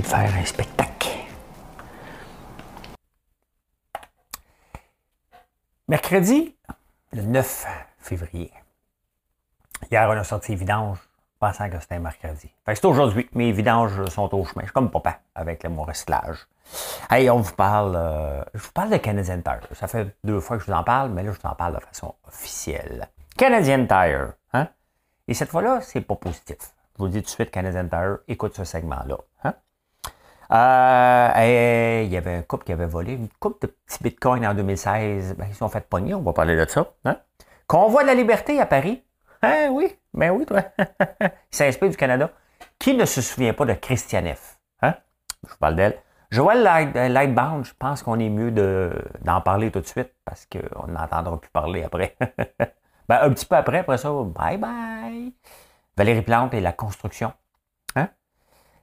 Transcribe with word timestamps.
De 0.00 0.06
faire 0.06 0.34
un 0.34 0.44
spectacle. 0.44 1.08
Mercredi, 5.88 6.56
le 7.12 7.22
9 7.22 7.66
février. 7.98 8.52
Hier, 9.90 10.08
on 10.08 10.12
a 10.12 10.24
sorti 10.24 10.56
vidange 10.56 10.98
pensant 11.38 11.68
que 11.68 11.78
c'était 11.78 11.96
un 11.96 12.00
mercredi. 12.00 12.50
Fait 12.64 12.72
que 12.72 12.78
c'est 12.80 12.86
aujourd'hui. 12.86 13.28
Mes 13.34 13.52
vidanges 13.52 14.06
sont 14.06 14.34
au 14.34 14.44
chemin. 14.44 14.62
Je 14.62 14.66
suis 14.66 14.72
comme 14.72 14.90
papa 14.90 15.20
avec 15.34 15.62
le, 15.62 15.68
mon 15.68 15.82
recyclage. 15.82 16.46
Hey, 17.10 17.28
on 17.28 17.40
vous 17.40 17.52
parle. 17.54 17.94
euh, 17.96 18.42
je 18.54 18.62
vous 18.62 18.72
parle 18.72 18.90
de 18.90 18.96
Canadian 18.96 19.42
Tire. 19.42 19.68
Ça 19.72 19.86
fait 19.86 20.16
deux 20.24 20.40
fois 20.40 20.56
que 20.56 20.64
je 20.64 20.70
vous 20.70 20.76
en 20.76 20.82
parle, 20.84 21.10
mais 21.10 21.22
là, 21.22 21.32
je 21.32 21.38
vous 21.38 21.46
en 21.46 21.54
parle 21.54 21.74
de 21.74 21.80
façon 21.80 22.14
officielle. 22.26 23.08
Canadian 23.36 23.86
Tire. 23.86 24.32
Hein? 24.54 24.68
Et 25.28 25.34
cette 25.34 25.50
fois-là, 25.50 25.80
c'est 25.82 26.00
pas 26.00 26.16
positif. 26.16 26.56
Je 26.96 27.02
vous 27.02 27.08
dis 27.08 27.18
tout 27.18 27.26
de 27.26 27.30
suite, 27.30 27.50
Canadian 27.50 27.88
Tire, 27.88 28.18
écoute 28.26 28.54
ce 28.56 28.64
segment-là. 28.64 29.18
Hein? 29.44 29.54
Euh, 30.54 32.02
il 32.04 32.12
y 32.12 32.16
avait 32.16 32.34
un 32.34 32.42
couple 32.42 32.64
qui 32.64 32.72
avait 32.72 32.86
volé 32.86 33.14
une 33.14 33.28
coupe 33.40 33.60
de 33.62 33.66
petits 33.66 34.02
bitcoins 34.02 34.46
en 34.46 34.54
2016. 34.54 35.34
Ben, 35.36 35.46
ils 35.48 35.52
se 35.52 35.58
sont 35.58 35.68
fait 35.68 35.88
pogner, 35.88 36.14
on 36.14 36.22
va 36.22 36.32
parler 36.32 36.56
de 36.56 36.68
ça. 36.70 36.92
Hein? 37.04 37.16
Convoi 37.66 38.02
de 38.02 38.08
la 38.08 38.14
liberté 38.14 38.60
à 38.60 38.66
Paris. 38.66 39.02
Hein, 39.42 39.68
oui, 39.72 39.96
ben 40.12 40.30
oui, 40.30 40.46
toi. 40.46 40.62
il 41.20 41.30
s'inspire 41.50 41.90
du 41.90 41.96
Canada. 41.96 42.30
Qui 42.78 42.94
ne 42.94 43.04
se 43.04 43.20
souvient 43.20 43.52
pas 43.52 43.64
de 43.64 43.74
Christiane 43.74 44.32
F? 44.34 44.58
Hein? 44.82 44.94
Je 45.44 45.50
vous 45.50 45.58
parle 45.58 45.76
d'elle. 45.76 45.98
Joël 46.30 46.66
euh, 46.66 47.08
Lightbound, 47.08 47.64
je 47.64 47.72
pense 47.78 48.02
qu'on 48.02 48.18
est 48.18 48.28
mieux 48.28 48.50
de- 48.50 49.04
d'en 49.22 49.40
parler 49.40 49.70
tout 49.70 49.80
de 49.80 49.86
suite 49.86 50.12
parce 50.24 50.46
qu'on 50.46 50.86
n'entendra 50.86 51.40
plus 51.40 51.50
parler 51.50 51.82
après. 51.82 52.16
ben, 53.08 53.18
un 53.22 53.30
petit 53.30 53.46
peu 53.46 53.56
après, 53.56 53.78
après 53.78 53.98
ça, 53.98 54.10
bye 54.10 54.56
bye. 54.56 55.32
Valérie 55.96 56.22
Plante 56.22 56.54
et 56.54 56.60
la 56.60 56.72
construction. 56.72 57.32
Hein? 57.96 58.08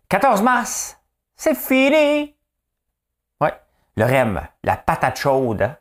14 0.10 0.42
mars, 0.44 1.01
c'est 1.42 1.56
fini. 1.56 2.36
Ouais. 3.42 3.54
Le 3.98 4.06
REM, 4.06 4.42
la 4.64 4.78
patate 4.78 5.18
chaude. 5.18 5.64
hein? 5.64 5.76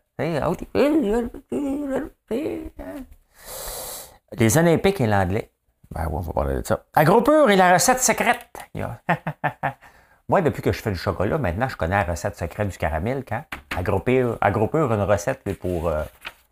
Les 4.33 4.57
Olympiques 4.57 5.03
et 5.03 5.07
l'anglais. 5.07 5.51
Ben 5.91 6.07
oui, 6.07 6.13
on 6.15 6.21
va 6.21 6.33
parler 6.33 6.55
de 6.63 6.67
ça. 6.67 6.85
Agropur 6.95 7.51
et 7.51 7.57
la 7.57 7.75
recette 7.75 8.01
secrète. 8.01 8.49
Moi, 10.31 10.41
depuis 10.41 10.63
que 10.63 10.73
je 10.73 10.81
fais 10.81 10.93
du 10.93 10.97
chocolat, 10.99 11.37
maintenant, 11.37 11.69
je 11.69 11.77
connais 11.77 11.97
la 11.97 12.05
recette 12.05 12.37
secrète 12.37 12.69
du 12.69 12.79
caramel. 12.79 13.23
Quand 13.29 13.45
Agropur, 13.77 14.39
Agropur 14.41 14.91
a 14.91 14.95
une 14.95 15.03
recette 15.03 15.43
pour 15.59 15.89
euh, 15.89 16.05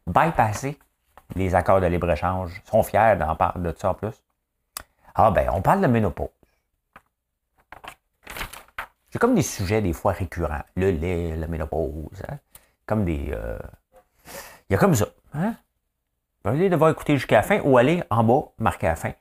bypasser 0.07 0.79
les 1.35 1.55
accords 1.55 1.81
de 1.81 1.87
libre-échange. 1.87 2.61
Ils 2.67 2.71
sont 2.71 2.83
fiers 2.83 3.17
d'en 3.19 3.37
parler 3.37 3.73
de 3.73 3.79
ça 3.79 3.91
en 3.91 3.95
plus. 3.95 4.23
Ah 5.15 5.31
ben, 5.31 5.49
on 5.55 5.63
parle 5.63 5.81
de 5.81 5.87
ménopause. 5.87 6.29
C'est 9.11 9.19
comme 9.19 9.35
des 9.35 9.43
sujets 9.43 9.81
des 9.81 9.93
fois 9.93 10.13
récurrents. 10.13 10.63
Le 10.77 10.91
lait, 10.91 11.37
la 11.37 11.47
ménopause. 11.47 12.23
hein. 12.29 12.39
Comme 12.87 13.05
des... 13.05 13.31
euh, 13.33 13.59
Il 14.69 14.73
y 14.73 14.75
a 14.75 14.79
comme 14.79 14.95
ça. 14.95 15.07
Hein? 15.35 15.55
Vous 16.45 16.51
allez 16.51 16.69
devoir 16.69 16.91
écouter 16.91 17.17
jusqu'à 17.17 17.37
la 17.37 17.43
fin 17.43 17.61
ou 17.61 17.79
aller 17.79 18.03
en 18.11 18.25
bas, 18.25 18.49
marquer 18.59 18.87
à 18.87 18.91
la 18.91 18.97
fin. 18.97 19.13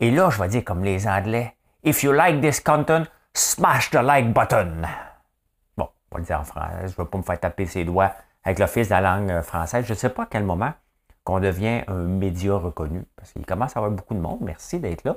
Et 0.00 0.10
là, 0.10 0.30
je 0.30 0.40
vais 0.40 0.48
dire 0.48 0.64
comme 0.64 0.82
les 0.82 1.06
Anglais. 1.06 1.54
If 1.84 2.02
you 2.02 2.12
like 2.12 2.40
this 2.40 2.60
content, 2.60 3.04
smash 3.34 3.90
the 3.90 3.96
like 3.96 4.32
button. 4.32 4.82
Bon, 5.76 5.88
on 6.10 6.14
va 6.14 6.18
le 6.20 6.24
dire 6.24 6.40
en 6.40 6.44
français. 6.44 6.76
Je 6.80 6.92
ne 6.92 6.96
vais 6.96 7.04
pas 7.04 7.18
me 7.18 7.22
faire 7.22 7.40
taper 7.40 7.66
ses 7.66 7.84
doigts 7.84 8.12
avec 8.42 8.58
l'Office 8.58 8.88
de 8.88 8.94
la 8.94 9.00
langue 9.00 9.30
euh, 9.30 9.42
française. 9.42 9.84
Je 9.86 9.92
ne 9.92 9.98
sais 9.98 10.08
pas 10.10 10.24
à 10.24 10.26
quel 10.26 10.44
moment 10.44 10.72
qu'on 11.22 11.40
devient 11.40 11.82
un 11.86 11.94
média 11.94 12.54
reconnu. 12.56 13.04
Parce 13.16 13.32
qu'il 13.32 13.46
commence 13.46 13.76
à 13.76 13.80
avoir 13.80 13.92
beaucoup 13.92 14.14
de 14.14 14.20
monde. 14.20 14.38
Merci 14.40 14.80
d'être 14.80 15.04
là. 15.04 15.16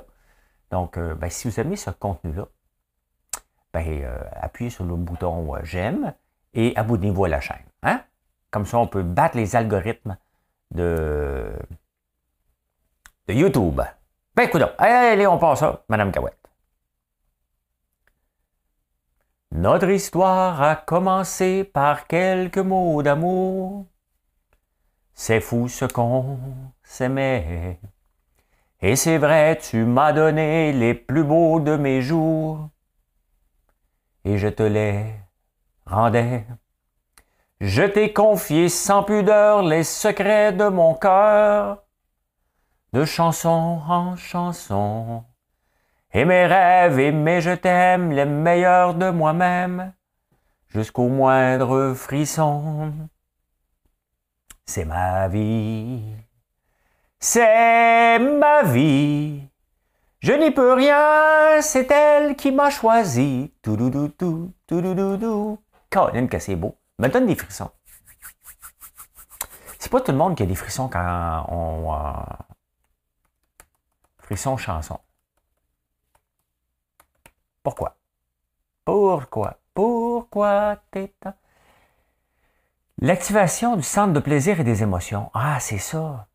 Donc, 0.70 0.96
euh, 0.98 1.14
ben, 1.14 1.28
si 1.30 1.48
vous 1.48 1.58
aimez 1.60 1.76
ce 1.76 1.90
contenu-là, 1.90 2.46
ben, 3.72 3.84
euh, 3.86 4.18
appuyez 4.32 4.70
sur 4.70 4.84
le 4.84 4.96
bouton 4.96 5.54
euh, 5.54 5.60
j'aime 5.62 6.14
et 6.54 6.74
abonnez-vous 6.76 7.24
à 7.24 7.28
la 7.28 7.40
chaîne. 7.40 7.64
Hein? 7.82 8.02
Comme 8.50 8.64
ça, 8.64 8.78
on 8.78 8.86
peut 8.86 9.02
battre 9.02 9.36
les 9.36 9.56
algorithmes 9.56 10.16
de, 10.70 11.52
de 13.26 13.34
YouTube. 13.34 13.80
Ben, 14.34 14.44
écoute, 14.44 14.62
allez, 14.78 15.26
on 15.26 15.38
passe 15.38 15.60
ça, 15.60 15.84
Madame 15.88 16.12
Cahouette. 16.12 16.38
Notre 19.50 19.88
histoire 19.88 20.62
a 20.62 20.76
commencé 20.76 21.64
par 21.64 22.06
quelques 22.06 22.58
mots 22.58 23.02
d'amour. 23.02 23.86
C'est 25.14 25.40
fou 25.40 25.68
ce 25.68 25.84
qu'on 25.86 26.38
s'aimait. 26.82 27.80
Et 28.80 28.94
c'est 28.94 29.18
vrai, 29.18 29.58
tu 29.58 29.84
m'as 29.84 30.12
donné 30.12 30.72
les 30.72 30.94
plus 30.94 31.24
beaux 31.24 31.60
de 31.60 31.76
mes 31.76 32.02
jours. 32.02 32.68
Et 34.28 34.36
je 34.36 34.48
te 34.48 34.62
les 34.62 35.06
rendais. 35.86 36.44
Je 37.62 37.82
t'ai 37.82 38.12
confié 38.12 38.68
sans 38.68 39.02
pudeur 39.02 39.62
les 39.62 39.84
secrets 39.84 40.52
de 40.52 40.68
mon 40.68 40.92
cœur, 40.92 41.82
de 42.92 43.06
chanson 43.06 43.80
en 43.88 44.16
chanson. 44.16 45.24
Et 46.12 46.26
mes 46.26 46.44
rêves 46.44 46.98
et 46.98 47.10
mes 47.10 47.40
je 47.40 47.52
t'aime, 47.52 48.12
les 48.12 48.26
meilleurs 48.26 48.92
de 48.92 49.08
moi-même, 49.08 49.94
jusqu'au 50.68 51.08
moindre 51.08 51.94
frisson. 51.94 52.92
C'est 54.66 54.84
ma 54.84 55.26
vie, 55.28 56.02
c'est 57.18 58.18
ma 58.18 58.62
vie. 58.62 59.47
Je 60.20 60.32
n'y 60.32 60.50
peux 60.50 60.72
rien, 60.72 61.60
c'est 61.62 61.90
elle 61.90 62.36
qui 62.36 62.50
m'a 62.52 62.70
choisi. 62.70 63.52
Tout 63.62 63.76
dou 63.76 63.90
dou 63.90 64.08
dou, 64.18 64.52
tout 64.66 64.80
dou 64.80 64.94
dou 64.94 65.16
dou. 65.16 65.58
Colin, 65.90 66.26
que 66.26 66.38
c'est 66.38 66.56
beau. 66.56 66.76
Me 66.98 67.08
donne 67.08 67.26
des 67.26 67.36
frissons. 67.36 67.70
C'est 69.78 69.90
pas 69.90 70.00
tout 70.00 70.12
le 70.12 70.18
monde 70.18 70.36
qui 70.36 70.42
a 70.42 70.46
des 70.46 70.54
frissons 70.54 70.88
quand 70.88 71.46
on. 71.50 71.94
euh, 71.94 72.22
frissons 74.18 74.56
chanson. 74.56 75.00
Pourquoi? 77.62 77.96
Pourquoi? 78.84 79.58
Pourquoi 79.74 80.76
t'es 80.90 81.12
L'activation 83.00 83.76
du 83.76 83.82
centre 83.82 84.12
de 84.12 84.20
plaisir 84.20 84.60
et 84.60 84.64
des 84.64 84.82
émotions. 84.84 85.30
Ah, 85.34 85.58
c'est 85.60 85.78
ça. 85.78 86.27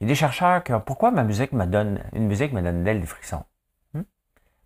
Il 0.00 0.04
y 0.04 0.06
a 0.06 0.08
des 0.08 0.14
chercheurs 0.14 0.62
qui 0.62 0.72
ont. 0.72 0.80
Pourquoi 0.80 1.10
ma 1.10 1.24
musique 1.24 1.52
me 1.52 1.66
donne. 1.66 2.02
Une 2.12 2.26
musique 2.26 2.52
me 2.52 2.62
donne 2.62 2.84
d'elle 2.84 3.00
des 3.00 3.06
frissons? 3.06 3.44
Hmm? 3.94 4.02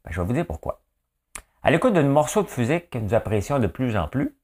Ben, 0.05 0.11
je 0.11 0.21
vais 0.21 0.27
vous 0.27 0.33
dire 0.33 0.47
pourquoi. 0.47 0.83
À 1.63 1.71
l'écoute 1.71 1.95
d'un 1.95 2.03
morceau 2.03 2.43
de 2.43 2.49
musique 2.59 2.91
que 2.91 2.99
nous 2.99 3.15
apprécions 3.15 3.59
de 3.59 3.67
plus 3.67 3.97
en 3.97 4.09
plus, 4.09 4.35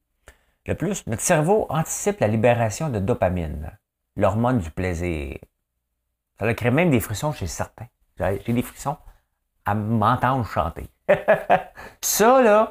le 0.66 0.74
plus, 0.74 1.06
notre 1.06 1.22
cerveau 1.22 1.66
anticipe 1.70 2.20
la 2.20 2.28
libération 2.28 2.90
de 2.90 2.98
dopamine, 2.98 3.70
l'hormone 4.16 4.58
du 4.58 4.70
plaisir. 4.70 5.38
Ça 6.38 6.52
crée 6.52 6.70
même 6.70 6.90
des 6.90 7.00
frissons 7.00 7.32
chez 7.32 7.46
certains. 7.46 7.86
J'ai 8.18 8.42
j'ai 8.44 8.52
des 8.52 8.62
frissons 8.62 8.98
à 9.64 9.74
m'entendre 9.74 10.44
chanter. 10.44 10.88
Ça, 12.02 12.42
là, 12.42 12.70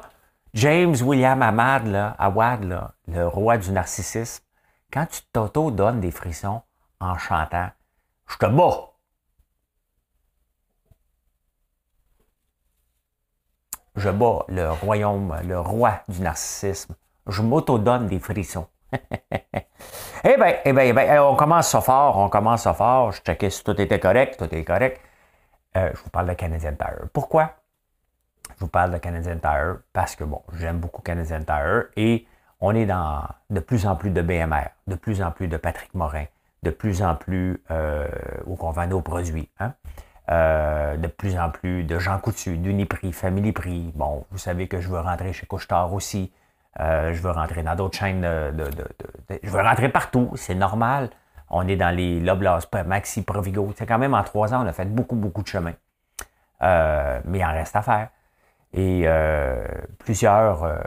James 0.54 0.94
William 1.02 1.42
Ahmad, 1.42 1.86
là, 1.86 2.14
Awad, 2.18 2.64
là, 2.64 2.94
le 3.08 3.26
roi 3.26 3.58
du 3.58 3.72
narcissisme, 3.72 4.44
quand 4.92 5.06
tu 5.06 5.20
t'auto-donnes 5.32 6.00
des 6.00 6.12
frissons 6.12 6.62
en 7.00 7.18
chantant, 7.18 7.68
je 8.28 8.36
te 8.36 8.46
bats. 8.46 8.92
Je 13.96 14.10
bats 14.10 14.44
le 14.48 14.70
royaume, 14.70 15.36
le 15.44 15.58
roi 15.58 16.02
du 16.08 16.20
narcissisme. 16.20 16.94
Je 17.26 17.42
m'auto-donne 17.42 18.06
des 18.06 18.20
frissons. 18.20 18.68
eh 18.92 18.98
bien, 20.36 20.54
eh 20.64 20.72
ben, 20.72 20.82
eh 20.82 20.92
ben, 20.92 21.20
on 21.20 21.34
commence 21.34 21.68
ça 21.68 21.80
fort, 21.80 22.16
on 22.16 22.28
commence 22.28 22.62
ça 22.62 22.74
fort. 22.74 23.12
Je 23.12 23.20
checkais 23.22 23.50
si 23.50 23.64
tout 23.64 23.78
était 23.80 23.98
correct, 23.98 24.38
tout 24.38 24.54
est 24.54 24.64
correct. 24.64 25.00
Euh, 25.76 25.90
je 25.94 26.02
vous 26.02 26.10
parle 26.10 26.28
de 26.28 26.34
Canadian 26.34 26.74
Tire. 26.74 27.08
Pourquoi? 27.12 27.54
Je 28.56 28.60
vous 28.60 28.68
parle 28.68 28.92
de 28.92 28.98
Canadian 28.98 29.38
Tire 29.38 29.78
parce 29.92 30.16
que, 30.16 30.24
bon, 30.24 30.42
j'aime 30.54 30.78
beaucoup 30.78 31.02
Canadian 31.02 31.42
Tire 31.42 31.86
et 31.96 32.26
on 32.60 32.74
est 32.74 32.86
dans 32.86 33.22
de 33.50 33.60
plus 33.60 33.86
en 33.86 33.96
plus 33.96 34.10
de 34.10 34.22
BMR, 34.22 34.68
de 34.86 34.94
plus 34.94 35.22
en 35.22 35.30
plus 35.30 35.48
de 35.48 35.56
Patrick 35.56 35.94
Morin, 35.94 36.24
de 36.62 36.70
plus 36.70 37.02
en 37.02 37.14
plus 37.14 37.62
euh, 37.70 38.08
où 38.46 38.56
on 38.60 38.70
vend 38.70 38.86
nos 38.86 39.00
produits. 39.00 39.48
Hein? 39.60 39.74
Euh, 40.30 40.96
de 40.96 41.06
plus 41.06 41.38
en 41.38 41.50
plus 41.50 41.84
de 41.84 41.98
gens 41.98 42.18
coutus, 42.18 42.58
d'Uniprix, 42.58 43.12
Family 43.12 43.52
Prix. 43.52 43.92
Bon, 43.94 44.26
vous 44.30 44.38
savez 44.38 44.68
que 44.68 44.80
je 44.80 44.88
veux 44.88 45.00
rentrer 45.00 45.32
chez 45.32 45.46
Couchetard 45.46 45.92
aussi. 45.94 46.32
Euh, 46.80 47.12
je 47.14 47.22
veux 47.22 47.30
rentrer 47.30 47.62
dans 47.62 47.74
d'autres 47.74 47.96
chaînes 47.96 48.20
de, 48.20 48.70
Je 49.42 49.50
veux 49.50 49.62
rentrer 49.62 49.88
partout, 49.88 50.30
c'est 50.36 50.54
normal. 50.54 51.10
On 51.50 51.66
est 51.66 51.76
dans 51.76 51.94
les 51.94 52.20
Loblas, 52.20 52.66
Maxi, 52.86 53.22
Provigo. 53.22 53.72
C'est 53.76 53.86
quand 53.86 53.98
même 53.98 54.14
en 54.14 54.22
trois 54.22 54.52
ans, 54.52 54.64
on 54.64 54.68
a 54.68 54.72
fait 54.72 54.84
beaucoup, 54.84 55.16
beaucoup 55.16 55.42
de 55.42 55.48
chemin. 55.48 55.72
Euh, 56.62 57.20
mais 57.24 57.38
il 57.38 57.44
en 57.44 57.52
reste 57.52 57.76
à 57.76 57.82
faire. 57.82 58.08
Et 58.74 59.06
plusieurs 59.98 60.82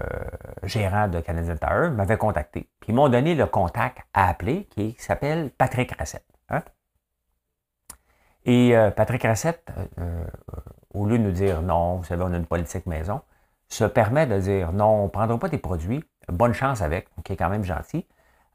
gérants 0.64 1.08
de 1.08 1.20
Canadian 1.20 1.58
Tower 1.58 1.90
m'avaient 1.90 2.18
contacté. 2.18 2.70
Puis 2.80 2.90
ils 2.90 2.96
m'ont 2.96 3.10
donné 3.10 3.36
le 3.36 3.48
contact 3.48 4.00
à 4.14 4.30
appeler 4.30 4.66
qui 4.66 4.96
s'appelle 5.00 5.50
Patrick 5.50 5.92
Rassette. 5.98 6.26
Hein? 6.50 6.62
Et 8.46 8.76
euh, 8.76 8.92
Patrick 8.92 9.24
Rassette, 9.24 9.72
euh, 9.78 9.86
euh, 10.00 10.24
au 10.94 11.06
lieu 11.06 11.18
de 11.18 11.24
nous 11.24 11.32
dire 11.32 11.62
non, 11.62 11.98
vous 11.98 12.04
savez, 12.04 12.24
on 12.24 12.34
a 12.34 12.38
une 12.38 12.46
politique 12.46 12.86
maison, 12.86 13.22
se 13.68 13.84
permet 13.84 14.26
de 14.26 14.40
dire 14.40 14.72
non, 14.72 15.02
on 15.02 15.04
ne 15.06 15.10
prendra 15.10 15.38
pas 15.38 15.50
tes 15.50 15.58
produits, 15.58 16.04
bonne 16.28 16.54
chance 16.54 16.82
avec, 16.82 17.08
qui 17.24 17.34
est 17.34 17.38
quand 17.38 17.50
même 17.50 17.64
gentil. 17.64 18.06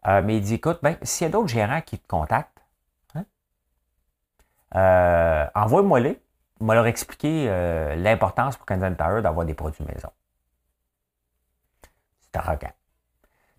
mais 0.04 0.36
il 0.36 0.42
dit 0.42 0.54
écoute, 0.54 0.78
ben, 0.82 0.96
s'il 1.02 1.26
y 1.26 1.28
a 1.28 1.32
d'autres 1.32 1.48
gérants 1.48 1.80
qui 1.80 1.98
te 1.98 2.06
contactent, 2.06 2.62
hein, 3.14 3.24
envoie-moi-les. 5.54 6.20
Va 6.60 6.74
leur 6.74 6.86
expliquer 6.86 7.46
l'importance 7.96 8.56
pour 8.56 8.66
Canadian 8.66 8.96
Tire 8.96 9.22
d'avoir 9.22 9.44
des 9.44 9.54
produits 9.54 9.84
maison. 9.84 10.10
C'est 12.22 12.36
arrogant. 12.36 12.72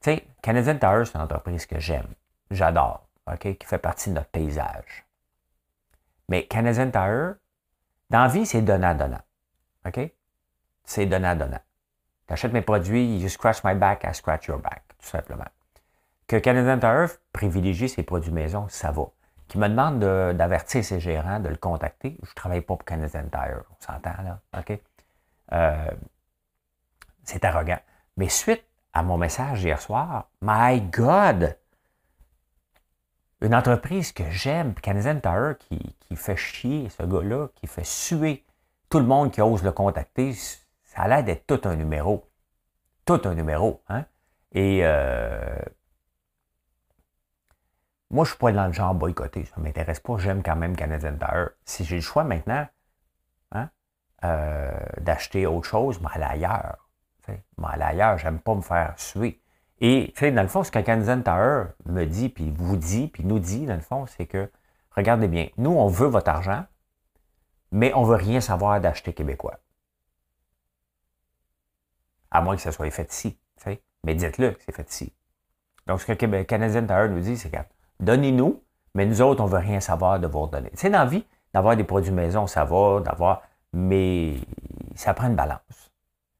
Tu 0.02 0.12
sais, 0.12 0.28
Canadian 0.42 0.78
Tire, 0.78 1.06
c'est 1.06 1.16
une 1.16 1.22
entreprise 1.22 1.66
que 1.66 1.80
j'aime, 1.80 2.08
j'adore, 2.52 3.08
qui 3.40 3.58
fait 3.64 3.78
partie 3.78 4.10
de 4.10 4.16
notre 4.16 4.30
paysage. 4.30 5.06
Mais 6.30 6.48
Canadian 6.48 6.92
Tire, 6.92 7.36
dans 8.10 8.28
vie, 8.28 8.46
c'est 8.46 8.62
donnant-donnant. 8.62 9.22
OK? 9.86 10.00
C'est 10.84 11.06
donnant-donnant. 11.06 11.60
Tu 12.36 12.48
mes 12.50 12.62
produits, 12.62 13.20
you 13.20 13.30
scratch 13.30 13.64
my 13.64 13.76
back, 13.76 14.04
I 14.04 14.14
scratch 14.14 14.48
your 14.48 14.60
back, 14.60 14.84
tout 15.00 15.08
simplement. 15.08 15.48
Que 16.28 16.38
Canadian 16.38 16.80
Tire 16.80 17.18
privilégie 17.32 17.88
ses 17.90 18.04
produits 18.04 18.32
maison, 18.32 18.68
ça 18.70 18.92
va. 18.92 19.04
Qui 19.48 19.58
me 19.58 19.70
demande 19.70 20.00
d'avertir 20.00 20.84
ses 20.84 21.00
gérants, 21.00 21.40
de 21.40 21.50
le 21.50 21.56
contacter. 21.56 22.18
Je 22.24 22.30
ne 22.30 22.36
travaille 22.36 22.62
pas 22.62 22.76
pour 22.76 22.84
Canadian 22.84 23.30
Tire, 23.32 23.64
on 23.70 23.86
s'entend 23.86 24.22
là. 24.24 24.40
OK? 24.58 24.80
Euh, 25.54 25.92
c'est 27.24 27.46
arrogant. 27.46 27.80
Mais 28.18 28.30
suite 28.30 28.64
à 28.94 29.04
mon 29.04 29.18
message 29.18 29.64
hier 29.64 29.82
soir, 29.82 30.30
my 30.42 30.82
God! 30.82 31.58
Une 33.40 33.54
entreprise 33.54 34.12
que 34.12 34.30
j'aime, 34.32 34.74
Canadian 34.74 35.20
Tire, 35.20 35.56
qui, 35.60 35.96
qui 36.00 36.16
fait 36.16 36.36
chier 36.36 36.90
ce 36.90 37.04
gars-là, 37.04 37.50
qui 37.56 37.68
fait 37.68 37.86
suer 37.86 38.44
tout 38.90 39.00
le 39.00 39.06
monde 39.06 39.32
qui 39.32 39.42
ose 39.42 39.64
le 39.64 39.72
contacter, 39.72 40.34
ça 40.34 41.04
a 41.04 41.08
l'air 41.08 41.24
d'être 41.24 41.46
tout 41.46 41.68
un 41.70 41.76
numéro. 41.76 42.28
Tout 43.06 43.22
un 43.26 43.36
numéro. 43.36 43.82
Hein? 43.90 44.06
Et 44.54 44.80
euh, 44.82 45.60
moi, 48.10 48.24
je 48.24 48.30
ne 48.30 48.34
suis 48.34 48.40
pas 48.40 48.52
dans 48.54 48.68
le 48.68 48.74
genre 48.74 48.94
boycotté. 48.94 49.46
Ça 49.46 49.56
ne 49.58 49.64
m'intéresse 49.64 50.00
pas. 50.00 50.18
J'aime 50.18 50.42
quand 50.42 50.56
même 50.56 50.76
Canadian 50.76 51.18
Tire. 51.18 51.50
Si 51.66 51.84
j'ai 51.84 51.96
le 51.96 52.02
choix 52.02 52.24
maintenant 52.24 52.66
hein, 53.52 53.70
euh, 54.24 54.72
d'acheter 55.00 55.46
autre 55.46 55.68
chose, 55.68 56.00
mais 56.02 56.08
aller 56.14 56.46
ailleurs. 56.46 56.88
Mais 57.28 57.68
aller 57.68 57.84
ailleurs, 57.84 58.18
j'aime 58.18 58.40
pas 58.40 58.56
me 58.56 58.62
faire 58.62 58.94
suer. 58.98 59.42
Et, 59.80 60.14
dans 60.22 60.42
le 60.42 60.48
fond, 60.48 60.64
ce 60.64 60.72
que 60.72 60.80
Canadian 60.80 61.22
Tower 61.22 61.66
me 61.86 62.06
dit, 62.06 62.30
puis 62.30 62.50
vous 62.50 62.78
dit, 62.78 63.10
puis 63.10 63.24
nous 63.26 63.40
dit, 63.40 63.66
dans 63.66 63.76
le 63.76 63.82
fond, 63.82 64.06
c'est 64.06 64.26
que, 64.26 64.50
regardez 64.92 65.28
bien, 65.28 65.50
nous, 65.58 65.72
on 65.72 65.88
veut 65.88 66.08
votre 66.08 66.30
argent, 66.30 66.66
mais 67.72 67.94
on 67.94 68.02
ne 68.02 68.08
veut 68.08 68.16
rien 68.16 68.42
savoir 68.42 68.80
d'acheter 68.82 69.14
québécois. 69.14 69.60
À 72.32 72.42
moins 72.42 72.56
que 72.56 72.62
ça 72.62 72.72
soit 72.72 72.90
fait 72.90 73.12
ici, 73.12 73.38
tu 73.58 73.64
sais. 73.64 73.82
Mais 74.04 74.16
dites-le 74.16 74.52
que 74.52 74.62
c'est 74.66 74.72
fait 74.76 74.90
ici. 74.90 75.14
Donc, 75.86 76.02
ce 76.02 76.12
que 76.12 76.44
Canadian 76.44 76.88
Tower 76.88 77.10
nous 77.10 77.20
dit, 77.20 77.38
c'est 77.38 77.50
que, 77.50 77.58
donnez-nous, 78.00 78.62
mais 78.94 79.06
nous 79.06 79.22
autres, 79.22 79.42
on 79.42 79.48
ne 79.48 79.52
veut 79.52 79.58
rien 79.58 79.80
savoir 79.80 80.20
de 80.20 80.28
vous 80.28 80.42
redonner. 80.42 80.70
Tu 80.72 80.78
sais, 80.78 80.90
dans 80.90 81.00
la 81.00 81.06
vie, 81.06 81.26
d'avoir 81.54 81.76
des 81.76 81.84
produits 81.84 82.12
maison, 82.12 82.48
ça 82.48 82.66
va, 82.66 83.00
d'avoir, 83.02 83.42
mais 83.74 84.36
ça 84.96 85.14
prend 85.14 85.28
une 85.28 85.36
balance. 85.36 85.92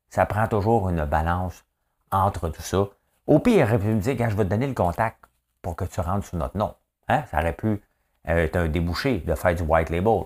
Ça 0.10 0.26
prend 0.26 0.48
toujours 0.48 0.90
une 0.90 1.06
balance 1.06 1.64
entre 2.12 2.50
tout 2.50 2.62
ça 2.62 2.88
au 3.28 3.40
pire, 3.40 3.58
il 3.58 3.64
aurait 3.64 3.80
pu 3.80 3.88
me 3.88 4.00
dire, 4.00 4.30
je 4.30 4.36
vais 4.36 4.46
te 4.46 4.50
donner 4.50 4.68
le 4.68 4.74
contact 4.74 5.20
pour 5.62 5.76
que 5.76 5.84
tu 5.84 6.00
rentres 6.00 6.26
sur 6.26 6.38
notre 6.38 6.58
nom. 6.58 6.74
Hein? 7.10 7.24
Ça 7.30 7.40
aurait 7.40 7.54
pu 7.54 7.82
être 8.26 8.56
un 8.56 8.68
débouché 8.70 9.20
de 9.20 9.36
faire 9.36 9.54
du 9.54 9.64
white 9.64 9.90
label. 9.90 10.24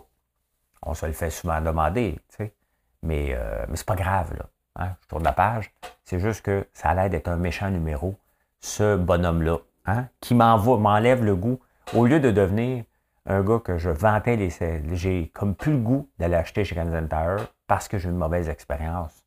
On 0.84 0.94
se 0.94 1.06
le 1.08 1.14
fait 1.14 1.32
souvent 1.32 1.60
demander, 1.62 2.20
tu 2.30 2.36
sais. 2.38 2.54
Mais, 3.02 3.34
euh, 3.34 3.66
mais 3.68 3.76
c'est 3.76 3.88
pas 3.88 3.96
grave, 3.96 4.36
là. 4.38 4.46
Hein? 4.76 4.96
Je 5.02 5.08
tourne 5.08 5.24
la 5.24 5.34
page. 5.34 5.74
C'est 6.06 6.20
juste 6.20 6.44
que 6.44 6.68
ça 6.74 6.90
a 6.90 6.94
l'air 6.94 7.10
d'être 7.10 7.28
un 7.28 7.38
méchant 7.38 7.70
numéro, 7.70 8.16
ce 8.60 8.96
bonhomme-là, 8.96 9.58
hein? 9.86 10.08
qui 10.20 10.36
m'enlève 10.36 11.24
le 11.24 11.36
goût. 11.36 11.60
Au 11.94 12.06
lieu 12.06 12.20
de 12.20 12.32
devenir 12.32 12.84
un 13.26 13.42
gars 13.42 13.60
que 13.60 13.78
je 13.78 13.90
vantais 13.90 14.36
les 14.36 14.50
j'ai 14.96 15.30
comme 15.34 15.56
plus 15.56 15.74
le 15.74 15.80
goût 15.80 16.10
d'aller 16.18 16.36
acheter 16.36 16.64
chez 16.64 16.76
Canadian 16.76 17.08
Tire 17.08 17.48
parce 17.68 17.88
que 17.88 17.98
j'ai 17.98 18.10
une 18.10 18.18
mauvaise 18.18 18.50
expérience 18.50 19.24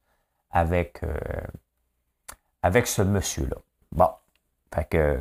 avec, 0.51 1.03
euh, 1.03 1.17
avec 2.63 2.87
ce 2.87 3.03
monsieur-là. 3.03 3.57
Bon. 3.93 4.09
Fait 4.75 4.85
que 4.85 5.19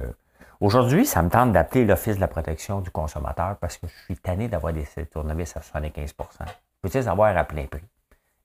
aujourd'hui, 0.59 1.05
ça 1.05 1.21
me 1.21 1.29
tente 1.29 1.51
d'appeler 1.51 1.85
l'Office 1.85 2.15
de 2.15 2.21
la 2.21 2.27
protection 2.27 2.81
du 2.81 2.89
consommateur 2.89 3.57
parce 3.57 3.77
que 3.77 3.87
je 3.87 4.03
suis 4.05 4.17
tanné 4.17 4.47
d'avoir 4.47 4.73
des 4.73 4.85
tournevis 5.11 5.55
à 5.55 5.59
75% 5.59 6.13
Peut-être 6.81 7.07
avoir 7.07 7.35
à 7.37 7.43
plein 7.45 7.65
prix? 7.65 7.83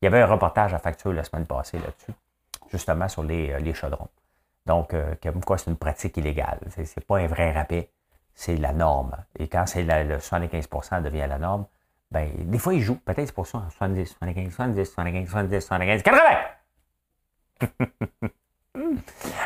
Il 0.00 0.04
y 0.04 0.08
avait 0.08 0.20
un 0.20 0.26
reportage 0.26 0.74
à 0.74 0.78
facture 0.78 1.12
la 1.12 1.24
semaine 1.24 1.46
passée 1.46 1.78
là-dessus, 1.78 2.12
justement 2.70 3.08
sur 3.08 3.24
les, 3.24 3.50
euh, 3.50 3.58
les 3.58 3.74
chaudrons. 3.74 4.08
Donc, 4.68 4.92
euh, 4.92 5.14
comme 5.22 5.42
quoi 5.42 5.56
c'est 5.56 5.70
une 5.70 5.78
pratique 5.78 6.18
illégale? 6.18 6.60
C'est, 6.68 6.82
n'est 6.82 7.02
pas 7.02 7.16
un 7.16 7.26
vrai 7.26 7.52
rabais, 7.52 7.90
c'est 8.34 8.56
la 8.58 8.72
norme. 8.72 9.16
Et 9.38 9.48
quand 9.48 9.64
c'est 9.66 9.82
le 9.82 10.18
75% 10.18 11.02
devient 11.02 11.26
la 11.26 11.38
norme, 11.38 11.64
ben, 12.10 12.30
des 12.36 12.58
fois, 12.58 12.74
ils 12.74 12.82
jouent. 12.82 12.98
Peut-être 12.98 13.26
c'est 13.26 13.34
pour 13.34 13.46
ça, 13.46 13.66
70, 13.70 14.04
75, 14.06 14.52
70, 14.52 14.84
75, 14.84 15.28
70, 15.28 15.60
75, 15.60 16.02
80! 16.02 16.22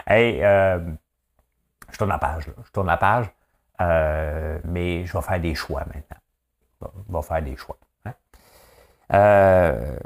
hey, 0.08 0.42
euh, 0.42 0.80
je 1.92 1.98
tourne 1.98 2.10
la 2.10 2.18
page. 2.18 2.50
Je 2.64 2.70
tourne 2.72 2.88
la 2.88 2.96
page. 2.96 3.30
Euh, 3.80 4.58
mais 4.64 5.06
je 5.06 5.12
vais 5.16 5.22
faire 5.22 5.40
des 5.40 5.54
choix 5.54 5.84
maintenant. 5.86 6.18
Je 7.08 7.14
vais 7.14 7.22
faire 7.22 7.42
des 7.42 7.56
choix. 7.56 7.78
Hein? 8.06 8.14
Euh, 9.12 9.96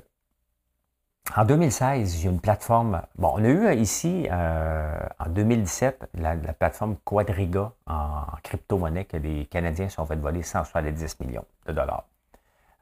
en 1.34 1.44
2016, 1.44 2.20
il 2.20 2.24
y 2.24 2.28
a 2.28 2.30
une 2.30 2.40
plateforme. 2.40 3.02
Bon, 3.16 3.32
on 3.34 3.44
a 3.44 3.48
eu 3.48 3.74
ici, 3.76 4.28
en 4.30 5.28
2017, 5.28 6.10
la, 6.14 6.36
plateforme 6.36 6.96
Quadriga 7.04 7.72
en, 7.86 8.26
crypto-monnaie 8.42 9.04
que 9.06 9.16
les 9.16 9.46
Canadiens 9.46 9.88
sont 9.88 10.06
fait 10.06 10.16
voler 10.16 10.42
170 10.42 11.20
millions 11.20 11.44
de 11.66 11.72
dollars. 11.72 12.04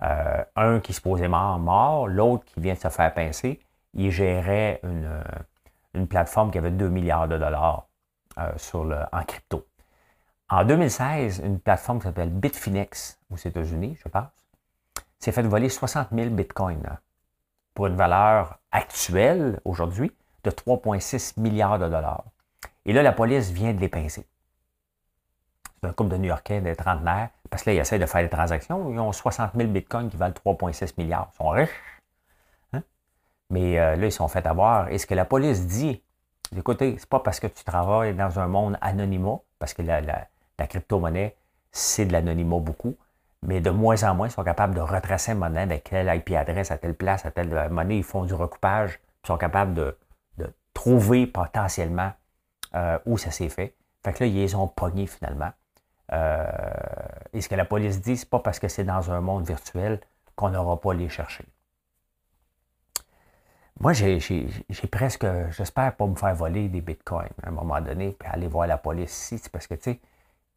un 0.00 0.80
qui 0.80 0.92
se 0.92 1.00
posait 1.00 1.28
mort, 1.28 1.58
mort, 1.58 2.06
l'autre 2.06 2.44
qui 2.44 2.60
vient 2.60 2.74
de 2.74 2.78
se 2.78 2.88
faire 2.88 3.14
pincer. 3.14 3.60
Il 3.94 4.10
gérait 4.10 4.80
une, 4.82 5.08
une 5.94 6.06
plateforme 6.06 6.50
qui 6.50 6.58
avait 6.58 6.70
2 6.70 6.88
milliards 6.88 7.28
de 7.28 7.38
dollars 7.38 7.86
euh, 8.38 8.52
sur 8.56 8.84
le, 8.84 8.96
en 9.12 9.22
crypto. 9.22 9.66
En 10.50 10.64
2016, 10.64 11.42
une 11.44 11.60
plateforme 11.60 12.00
qui 12.00 12.04
s'appelle 12.04 12.30
Bitfinex 12.30 13.20
aux 13.30 13.36
États-Unis, 13.36 13.96
je 14.02 14.08
pense, 14.08 14.26
s'est 15.18 15.32
fait 15.32 15.42
voler 15.42 15.68
60 15.68 16.08
000 16.12 16.30
bitcoins 16.30 16.84
hein, 16.86 16.98
pour 17.74 17.86
une 17.86 17.96
valeur 17.96 18.58
actuelle 18.72 19.60
aujourd'hui 19.64 20.12
de 20.44 20.50
3,6 20.50 21.40
milliards 21.40 21.78
de 21.78 21.88
dollars. 21.88 22.24
Et 22.86 22.92
là, 22.92 23.02
la 23.02 23.12
police 23.12 23.50
vient 23.50 23.72
de 23.72 23.80
les 23.80 23.88
pincer. 23.88 24.26
C'est 25.80 25.88
un 25.88 25.92
couple 25.92 26.10
de 26.10 26.16
New-Yorkais, 26.16 26.60
des 26.60 26.76
trentenaires, 26.76 27.30
parce 27.50 27.62
que 27.62 27.70
là, 27.70 27.74
ils 27.74 27.80
essaient 27.80 27.98
de 27.98 28.06
faire 28.06 28.22
des 28.22 28.28
transactions. 28.28 28.90
Ils 28.90 28.98
ont 28.98 29.12
60 29.12 29.52
000 29.54 29.68
bitcoins 29.68 30.08
qui 30.08 30.16
valent 30.16 30.34
3,6 30.34 30.94
milliards. 30.98 31.30
Ils 31.32 31.36
sont 31.36 31.48
riches. 31.48 31.70
Mais 33.50 33.78
euh, 33.78 33.96
là, 33.96 34.06
ils 34.06 34.12
sont 34.12 34.28
fait 34.28 34.46
avoir. 34.46 34.88
Et 34.88 34.98
ce 34.98 35.06
que 35.06 35.14
la 35.14 35.24
police 35.24 35.66
dit, 35.66 36.02
écoutez, 36.56 36.96
c'est 36.98 37.08
pas 37.08 37.20
parce 37.20 37.40
que 37.40 37.46
tu 37.46 37.64
travailles 37.64 38.14
dans 38.14 38.38
un 38.38 38.48
monde 38.48 38.78
anonymat, 38.80 39.38
parce 39.58 39.74
que 39.74 39.82
la, 39.82 40.26
crypto-monnaie, 40.66 41.36
c'est 41.70 42.06
de 42.06 42.12
l'anonymat 42.12 42.58
beaucoup, 42.58 42.96
mais 43.44 43.60
de 43.60 43.70
moins 43.70 44.02
en 44.04 44.14
moins, 44.14 44.28
ils 44.28 44.32
sont 44.32 44.44
capables 44.44 44.74
de 44.74 44.80
retracer 44.80 45.32
une 45.32 45.38
monnaie 45.38 45.62
avec 45.62 45.84
quelle 45.84 46.14
IP 46.14 46.32
adresse 46.32 46.70
à 46.70 46.78
telle 46.78 46.94
place, 46.94 47.24
à 47.26 47.30
telle 47.30 47.68
monnaie, 47.70 47.98
ils 47.98 48.04
font 48.04 48.24
du 48.24 48.34
recoupage, 48.34 49.00
ils 49.24 49.26
sont 49.28 49.36
capables 49.36 49.74
de, 49.74 49.96
trouver 50.72 51.28
potentiellement 51.28 52.12
euh, 52.74 52.98
où 53.06 53.16
ça 53.16 53.30
s'est 53.30 53.48
fait. 53.48 53.76
Fait 54.02 54.12
que 54.12 54.24
là, 54.24 54.26
ils 54.26 54.34
les 54.34 54.56
ont 54.56 54.66
pognés 54.66 55.06
finalement. 55.06 55.52
Euh, 56.12 56.44
et 57.32 57.40
ce 57.40 57.48
que 57.48 57.54
la 57.54 57.64
police 57.64 58.00
dit, 58.00 58.16
c'est 58.16 58.28
pas 58.28 58.40
parce 58.40 58.58
que 58.58 58.66
c'est 58.66 58.82
dans 58.82 59.12
un 59.12 59.20
monde 59.20 59.46
virtuel 59.46 60.00
qu'on 60.34 60.50
n'aura 60.50 60.80
pas 60.80 60.92
les 60.92 61.08
chercher. 61.08 61.44
Moi, 63.78 63.92
j'ai 63.92 64.18
presque, 64.90 65.26
j'espère 65.50 65.94
pas 65.94 66.06
me 66.06 66.16
faire 66.16 66.34
voler 66.34 66.68
des 66.68 66.80
bitcoins 66.80 67.28
à 67.44 67.48
un 67.48 67.52
moment 67.52 67.80
donné, 67.80 68.16
puis 68.18 68.28
aller 68.28 68.48
voir 68.48 68.66
la 68.66 68.78
police 68.78 69.32
ici. 69.32 69.48
Parce 69.48 69.68
que, 69.68 69.74
tu 69.74 69.92
sais, 69.92 70.00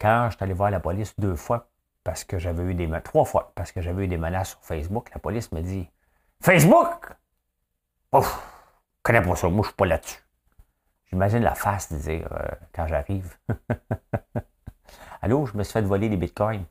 quand 0.02 0.30
je 0.32 0.36
suis 0.36 0.44
allé 0.44 0.54
voir 0.54 0.72
la 0.72 0.80
police 0.80 1.14
deux 1.20 1.36
fois 1.36 1.68
parce 2.08 2.24
que 2.24 2.40
j'avais 2.40 2.64
eu 2.64 2.74
des 2.74 2.90
trois 3.02 3.26
fois, 3.26 3.52
parce 3.54 3.74
que 3.74 3.82
j'avais 3.82 4.06
eu 4.06 4.08
des 4.08 4.18
menaces 4.18 4.52
sur 4.52 4.64
Facebook, 4.64 5.10
la 5.14 5.20
police 5.20 5.52
me 5.52 5.60
dit 5.60 5.90
Facebook! 6.40 7.12
Ouf! 8.14 8.42
Connais 9.04 9.22
pas 9.22 9.36
ça, 9.36 9.50
moi 9.50 9.64
je 9.64 9.68
suis 9.68 9.76
pas 9.76 9.86
là-dessus. 9.88 10.22
J'imagine 11.10 11.44
la 11.44 11.54
face 11.54 11.92
de 11.92 11.98
dire 11.98 12.30
euh, 12.32 12.48
quand 12.74 12.88
j'arrive. 12.88 13.36
Allô, 15.22 15.48
je 15.48 15.58
me 15.58 15.64
suis 15.64 15.74
fait 15.74 15.82
voler 15.82 16.08
des 16.08 16.16
bitcoins. 16.16 16.64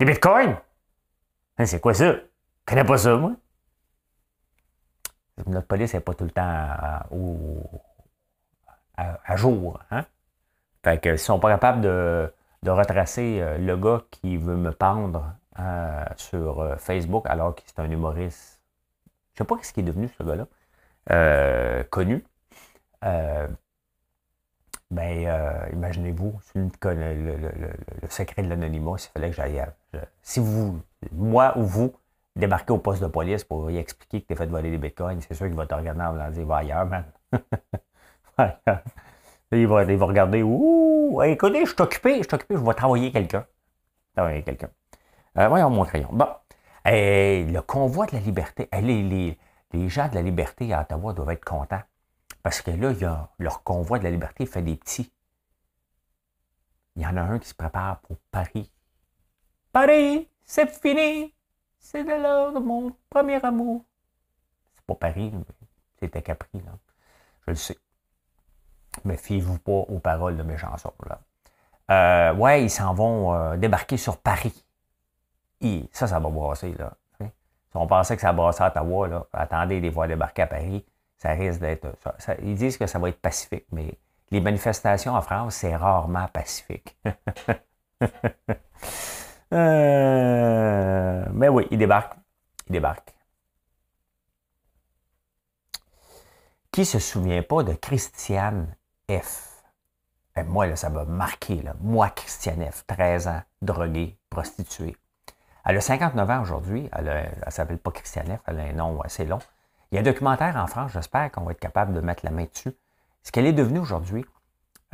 Des 0.00 0.04
bitcoins? 0.04 0.56
Hein, 1.56 1.66
c'est 1.66 1.78
quoi 1.78 1.94
ça? 1.94 2.14
Je 2.14 2.20
connais 2.66 2.84
pas 2.84 2.98
ça, 2.98 3.14
moi. 3.14 3.36
Notre 5.46 5.68
police 5.68 5.94
n'est 5.94 6.00
pas 6.00 6.14
tout 6.14 6.24
le 6.24 6.32
temps 6.32 6.42
à, 6.42 7.06
à, 8.96 9.36
jour. 9.36 9.78
Hein? 9.92 10.04
Fait 10.82 11.00
que 11.00 11.16
sont 11.16 11.38
pas 11.38 11.50
capables 11.50 11.82
de, 11.82 12.32
retracer 12.68 13.40
euh, 13.40 13.58
le 13.58 13.76
gars 13.76 14.02
qui 14.10 14.36
veut 14.36 14.56
me 14.56 14.72
pendre 14.72 15.34
euh, 15.58 16.04
sur 16.16 16.76
Facebook 16.78 17.24
alors 17.26 17.54
qu'il 17.54 17.66
est 17.68 17.80
un 17.80 17.90
humoriste. 17.90 18.60
Je 19.34 19.38
sais 19.38 19.44
pas 19.44 19.56
ce 19.62 19.72
qui 19.72 19.80
est 19.80 19.84
devenu 19.84 20.08
ce 20.18 20.22
gars-là. 20.22 21.84
connu. 21.90 22.24
Euh, 23.04 23.48
ben, 24.90 25.24
euh, 25.26 25.68
imaginez-vous, 25.72 26.40
le, 26.54 28.08
secret 28.08 28.42
de 28.42 28.48
l'anonymat, 28.48 28.98
s'il 28.98 29.10
fallait 29.12 29.30
que 29.30 29.36
j'aille. 29.36 29.64
Si 30.22 30.40
vous, 30.40 30.80
moi 31.12 31.56
ou 31.56 31.62
vous, 31.62 31.94
débarquez 32.34 32.72
au 32.72 32.78
poste 32.78 33.02
de 33.02 33.06
police 33.06 33.44
pour 33.44 33.70
y 33.70 33.78
expliquer 33.78 34.22
que 34.22 34.26
tu 34.26 34.32
es 34.32 34.36
fait 34.36 34.46
voler 34.46 34.70
des 34.70 34.78
bitcoins, 34.78 35.20
c'est 35.20 35.34
sûr 35.34 35.46
qu'il 35.46 35.54
va 35.54 35.66
te 35.66 35.74
regarder 35.74 36.02
en 36.02 36.30
dire 36.30 36.46
va 36.46 36.56
ailleurs, 36.56 36.86
man. 36.86 37.04
il, 39.52 39.66
va, 39.66 39.82
il 39.84 39.96
va 39.96 40.06
regarder 40.06 40.42
Ouh, 40.42 41.22
écoutez, 41.22 41.64
je 41.64 41.72
suis 41.72 41.82
occupé, 41.82 42.18
je 42.18 42.22
suis 42.22 42.34
occupé, 42.34 42.54
je 42.56 42.60
vais 42.60 42.74
travailler 42.74 43.10
quelqu'un. 43.10 43.46
Travailler 44.14 44.42
quelqu'un. 44.42 44.70
Euh, 45.38 45.48
voyons 45.48 45.70
mon 45.70 45.84
crayon. 45.84 46.08
Bon. 46.12 46.28
le 46.84 47.60
convoi 47.60 48.06
de 48.06 48.12
la 48.12 48.20
liberté. 48.20 48.68
les, 48.72 49.36
les, 49.72 49.88
gens 49.88 50.08
de 50.08 50.14
la 50.14 50.22
liberté 50.22 50.72
à 50.72 50.82
Ottawa 50.82 51.12
doivent 51.12 51.30
être 51.30 51.44
contents. 51.44 51.82
Parce 52.42 52.62
que 52.62 52.70
là, 52.70 52.92
il 52.92 52.98
y 52.98 53.04
a 53.04 53.28
leur 53.38 53.62
convoi 53.62 53.98
de 53.98 54.04
la 54.04 54.10
liberté 54.10 54.46
fait 54.46 54.62
des 54.62 54.76
petits. 54.76 55.12
Il 56.96 57.02
y 57.02 57.06
en 57.06 57.16
a 57.16 57.22
un 57.22 57.38
qui 57.38 57.48
se 57.48 57.54
prépare 57.54 58.00
pour 58.00 58.16
Paris. 58.30 58.70
Paris, 59.72 60.28
c'est 60.44 60.70
fini. 60.70 61.34
C'est 61.78 62.04
de 62.04 62.10
l'heure 62.10 62.52
de 62.52 62.58
mon 62.58 62.94
premier 63.08 63.42
amour. 63.44 63.84
C'est 64.74 64.84
pas 64.84 64.94
Paris, 64.94 65.32
c'était 65.98 66.22
Capri, 66.22 66.60
là. 66.60 66.72
Je 67.46 67.50
le 67.50 67.56
sais. 67.56 67.78
Mais 69.04 69.16
fiez-vous 69.16 69.58
pas 69.58 69.72
aux 69.72 69.98
paroles 69.98 70.36
de 70.36 70.42
mes 70.42 70.56
chansons, 70.56 70.92
là. 71.06 71.20
Euh, 71.90 72.34
ouais, 72.34 72.62
ils 72.62 72.70
s'en 72.70 72.94
vont 72.94 73.34
euh, 73.34 73.56
débarquer 73.56 73.96
sur 73.96 74.16
Paris. 74.18 74.64
Et 75.60 75.88
ça, 75.92 76.06
ça 76.06 76.20
va 76.20 76.28
brasser, 76.28 76.74
là. 76.78 76.92
Si 77.20 77.76
on 77.76 77.86
pensait 77.86 78.16
que 78.16 78.22
ça 78.22 78.32
brassait 78.32 78.64
à 78.64 78.68
Ottawa, 78.68 79.08
là, 79.08 79.26
attendez 79.32 79.80
les 79.80 79.90
voir 79.90 80.08
débarquer 80.08 80.42
à 80.42 80.46
Paris 80.46 80.84
ça 81.20 81.32
risque 81.32 81.60
d'être. 81.60 81.86
ils 82.42 82.54
disent 82.54 82.78
que 82.78 82.86
ça 82.86 82.98
va 82.98 83.10
être 83.10 83.20
pacifique, 83.20 83.66
mais 83.72 83.98
les 84.30 84.40
manifestations 84.40 85.14
en 85.14 85.20
France, 85.20 85.56
c'est 85.56 85.76
rarement 85.76 86.26
pacifique. 86.28 86.96
Euh, 89.52 91.24
mais 91.32 91.48
oui, 91.48 91.66
ils 91.72 91.78
débarquent. 91.78 92.14
Ils 92.68 92.72
débarquent. 92.74 93.12
Qui 96.70 96.84
se 96.84 97.00
souvient 97.00 97.42
pas 97.42 97.64
de 97.64 97.72
Christiane 97.72 98.76
F? 99.18 99.62
Eh, 100.36 100.42
moi, 100.44 100.66
là, 100.66 100.76
ça 100.76 100.90
m'a 100.90 101.04
marqué. 101.04 101.62
Là. 101.62 101.74
Moi, 101.80 102.10
Christiane 102.10 102.70
F, 102.70 102.86
13 102.86 103.28
ans, 103.28 103.42
droguée, 103.62 104.16
prostituée. 104.30 104.96
Elle 105.64 105.76
a 105.76 105.80
59 105.80 106.30
ans 106.30 106.42
aujourd'hui. 106.42 106.88
Elle 106.92 107.32
ne 107.44 107.50
s'appelle 107.50 107.78
pas 107.78 107.90
Christiane 107.90 108.36
F, 108.36 108.40
elle 108.46 108.60
a 108.60 108.64
un 108.64 108.72
nom 108.72 109.00
assez 109.02 109.24
long. 109.24 109.40
Il 109.90 109.96
y 109.96 109.98
a 109.98 110.00
un 110.00 110.04
documentaire 110.04 110.56
en 110.56 110.66
France, 110.66 110.92
j'espère 110.92 111.30
qu'on 111.32 111.42
va 111.42 111.52
être 111.52 111.60
capable 111.60 111.92
de 111.92 112.00
mettre 112.00 112.24
la 112.24 112.30
main 112.30 112.44
dessus. 112.44 112.72
Ce 113.22 113.32
qu'elle 113.32 113.46
est 113.46 113.52
devenue 113.52 113.80
aujourd'hui, 113.80 114.24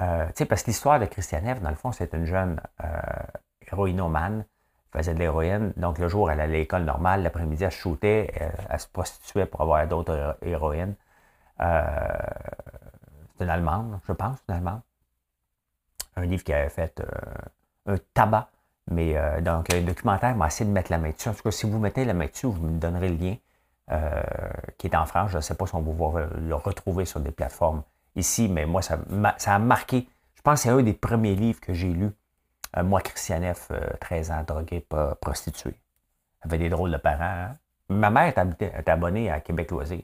euh, 0.01 0.27
parce 0.49 0.63
que 0.63 0.67
l'histoire 0.69 0.99
de 0.99 1.07
Christiane 1.07 1.59
dans 1.61 1.71
le 1.71 1.77
fond, 1.77 1.93
c'est 1.93 2.13
une 2.15 2.25
jeune 2.25 2.61
euh, 2.83 2.89
héroïnomane, 3.71 4.45
faisait 4.93 5.15
de 5.15 5.19
l'héroïne. 5.19 5.73
Donc, 5.77 5.99
le 5.99 6.09
jour, 6.09 6.31
elle 6.31 6.41
allait 6.41 6.57
à 6.57 6.59
l'école 6.61 6.85
normale, 6.85 7.23
l'après-midi, 7.23 7.65
elle 7.65 7.71
shootait, 7.71 8.33
elle, 8.71 8.81
se 8.81 8.89
prostituait 8.89 9.47
pour 9.47 9.61
avoir 9.61 9.87
d'autres 9.87 10.39
héroïnes. 10.43 10.95
Euh, 11.61 11.83
c'est 13.37 13.45
une 13.45 13.51
Allemande, 13.51 13.99
je 14.07 14.13
pense, 14.13 14.39
une 14.49 14.55
Allemande. 14.55 14.81
Un 16.17 16.25
livre 16.25 16.45
qui 16.45 16.53
avait 16.53 16.71
fait 16.71 17.01
euh, 17.01 17.95
un 17.95 17.99
tabac. 18.15 18.51
Mais 18.89 19.17
donc, 19.43 19.73
le 19.73 19.83
documentaire 19.83 20.37
m'a 20.37 20.47
essayé 20.47 20.65
de 20.65 20.73
mettre 20.73 20.93
la 20.93 20.99
main 20.99 21.11
dessus. 21.11 21.29
En 21.29 21.35
tout 21.35 21.43
cas, 21.43 21.51
si 21.51 21.69
vous 21.69 21.77
mettez 21.81 22.05
la 22.05 22.15
main 22.15 22.27
dessus, 22.27 22.47
vous 22.47 22.63
me 22.63 22.79
donnerez 22.79 23.09
le 23.09 23.17
lien. 23.17 23.37
Euh, 23.93 24.21
qui 24.79 24.89
est 24.89 24.97
en 24.97 25.07
France. 25.07 25.31
Je 25.31 25.37
ne 25.37 25.43
sais 25.43 25.55
pas 25.55 25.65
si 25.65 25.75
on 25.77 25.81
va 25.81 26.27
le 26.37 26.55
retrouver 26.57 27.05
sur 27.05 27.21
des 27.21 27.31
plateformes 27.31 27.85
ici, 28.17 28.49
mais 28.49 28.67
moi, 28.67 28.83
ça, 28.83 28.99
a 29.47 29.59
marqué. 29.61 30.09
Je 30.35 30.43
pense 30.43 30.55
que 30.59 30.63
c'est 30.65 30.71
un 30.71 30.83
des 30.83 30.93
premiers 30.93 31.37
livres 31.37 31.61
que 31.61 31.73
j'ai 31.73 31.93
lu. 31.93 32.11
Euh, 32.77 32.83
moi, 32.83 33.01
Christianef, 33.01 33.71
13 34.01 34.31
euh, 34.31 34.35
ans, 34.35 34.43
drogué, 34.45 34.85
prostitué. 35.21 35.75
avait 36.41 36.59
des 36.59 36.69
drôles 36.69 36.91
de 36.91 36.97
parents. 36.97 37.23
Hein. 37.23 37.55
Ma 37.89 38.11
mère 38.11 38.37
est 38.59 38.89
abonnée 38.89 39.31
à 39.31 39.39
Québec 39.39 39.71
Loisir. 39.71 40.03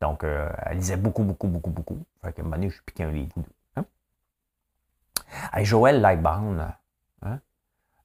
Donc, 0.00 0.22
elle 0.24 0.76
lisait 0.76 0.96
beaucoup, 0.96 1.24
beaucoup, 1.24 1.48
beaucoup, 1.48 1.70
beaucoup. 1.70 2.04
Fait 2.22 2.32
qu'à 2.32 2.42
un 2.42 2.44
moment 2.44 2.56
donné, 2.56 2.70
je 2.70 2.80
piquais 2.82 3.04
un 3.04 3.10
livre. 3.10 3.32
Hein? 3.76 3.84
Joël 5.64 6.00
Lightbound, 6.00 6.60
hein? 7.22 7.40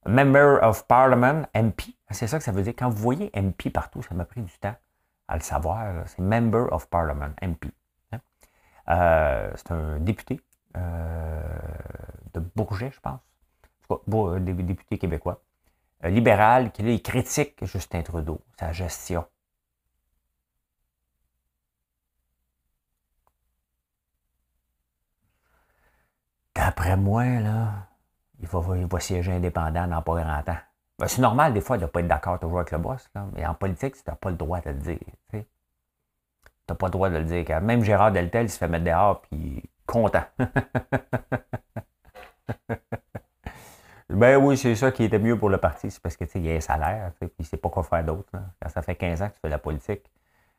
Member 0.06 0.60
of 0.64 0.86
Parliament, 0.88 1.44
MP. 1.56 1.96
C'est 2.10 2.28
ça 2.28 2.38
que 2.38 2.44
ça 2.44 2.52
veut 2.52 2.64
dire. 2.64 2.74
Quand 2.78 2.90
vous 2.90 2.98
voyez 2.98 3.32
MP 3.36 3.70
partout, 3.72 4.02
ça 4.02 4.14
m'a 4.16 4.26
pris 4.26 4.42
du 4.42 4.52
temps 4.60 4.76
à 5.28 5.36
le 5.36 5.42
savoir, 5.42 6.08
c'est 6.08 6.20
Member 6.20 6.72
of 6.72 6.88
Parliament, 6.90 7.34
MP. 7.42 7.72
Hein? 8.12 8.20
Euh, 8.90 9.52
c'est 9.56 9.72
un 9.72 10.00
député 10.00 10.42
euh, 10.78 11.42
de 12.34 12.40
Bourget, 12.40 12.92
je 12.92 13.00
pense. 13.00 13.20
Bon, 14.08 14.40
député 14.40 14.98
québécois. 14.98 15.42
Euh, 16.04 16.10
libéral, 16.10 16.72
qui 16.72 17.02
critique 17.02 17.64
Justin 17.64 18.02
Trudeau, 18.02 18.42
sa 18.60 18.72
gestion. 18.72 19.26
D'après 26.64 26.96
moi, 26.96 27.26
là, 27.26 27.88
il 28.40 28.48
va, 28.48 28.62
il 28.78 29.02
siéger 29.02 29.34
indépendant 29.34 29.86
dans 29.86 30.02
pas 30.02 30.24
grand 30.24 30.42
temps. 30.44 30.58
Ben, 30.98 31.08
c'est 31.10 31.22
normal, 31.22 31.52
des 31.52 31.60
fois, 31.60 31.76
de 31.78 31.82
ne 31.82 31.88
pas 31.88 32.00
être 32.00 32.08
d'accord 32.08 32.40
toujours 32.40 32.60
avec 32.60 32.72
le 32.72 32.78
boss. 32.78 33.10
Mais 33.36 33.46
en 33.46 33.54
politique, 33.54 33.96
tu 33.96 34.02
n'as 34.08 34.16
pas 34.16 34.30
le 34.30 34.38
droit 34.38 34.62
de 34.62 34.70
le 34.70 34.76
dire. 34.76 34.98
Tu 35.32 35.44
n'as 36.70 36.76
pas 36.76 36.86
le 36.86 36.92
droit 36.92 37.10
de 37.10 37.18
le 37.18 37.26
dire. 37.26 37.62
Même 37.62 37.84
Gérard 37.84 38.14
Deltel, 38.14 38.46
il 38.46 38.50
se 38.50 38.58
fait 38.58 38.70
mettre 38.70 38.86
dehors, 38.86 39.20
puis 39.24 39.62
content. 39.86 40.24
ben 44.10 44.38
oui, 44.38 44.56
c'est 44.56 44.76
ça 44.76 44.94
qui 44.94 45.04
était 45.04 45.20
mieux 45.20 45.38
pour 45.38 45.50
le 45.50 45.58
parti. 45.58 45.92
C'est 45.92 46.02
parce 46.02 46.16
qu'il 46.16 46.46
y 46.46 46.50
a 46.50 46.56
un 46.56 46.62
salaire, 46.62 47.12
puis 47.20 47.30
il 47.40 47.42
ne 47.42 47.46
sait 47.46 47.58
pas 47.58 47.68
quoi 47.68 47.84
faire 47.84 48.06
d'autre. 48.06 48.32
ça 48.68 48.82
fait 48.82 48.96
15 48.96 49.22
ans 49.22 49.28
que 49.28 49.34
tu 49.34 49.42
fais 49.42 49.50
la 49.50 49.60
politique. 49.60 50.10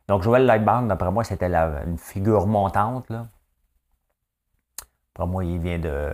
Donc, 0.06 0.20
Joël 0.20 0.44
Lightbound, 0.44 0.88
d'après 0.88 1.10
moi, 1.10 1.24
c'était 1.24 1.50
une 1.50 1.96
figure 1.96 2.46
montante. 2.46 3.10
D'après 5.14 5.30
moi, 5.30 5.44
il 5.44 5.60
vient 5.60 5.78
de, 5.78 6.12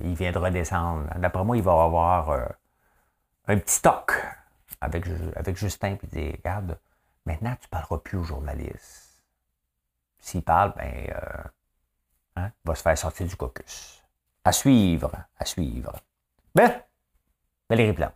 il 0.00 0.14
vient 0.14 0.32
de 0.32 0.38
redescendre. 0.38 1.06
D'après 1.18 1.44
moi, 1.44 1.58
il 1.58 1.62
va 1.62 1.72
avoir 1.72 2.30
euh, 2.30 2.46
un 3.48 3.58
petit 3.58 3.74
stock 3.74 4.12
avec, 4.80 5.04
Justin, 5.56 5.96
puis 5.96 6.08
dire 6.08 6.32
Regarde, 6.38 6.78
maintenant, 7.26 7.54
tu 7.60 7.66
ne 7.66 7.68
parleras 7.68 7.98
plus 7.98 8.16
aux 8.16 8.24
journalistes. 8.24 9.22
S'il 10.18 10.42
parle, 10.42 10.72
ben, 10.74 11.10
euh, 11.10 11.42
hein, 12.36 12.50
il 12.64 12.68
va 12.68 12.74
se 12.74 12.82
faire 12.82 12.96
sortir 12.96 13.26
du 13.26 13.36
caucus. 13.36 14.02
À 14.42 14.52
suivre, 14.52 15.12
à 15.38 15.44
suivre. 15.44 15.92
Ben, 16.54 16.82
Valérie 17.68 17.92
Plante. 17.92 18.14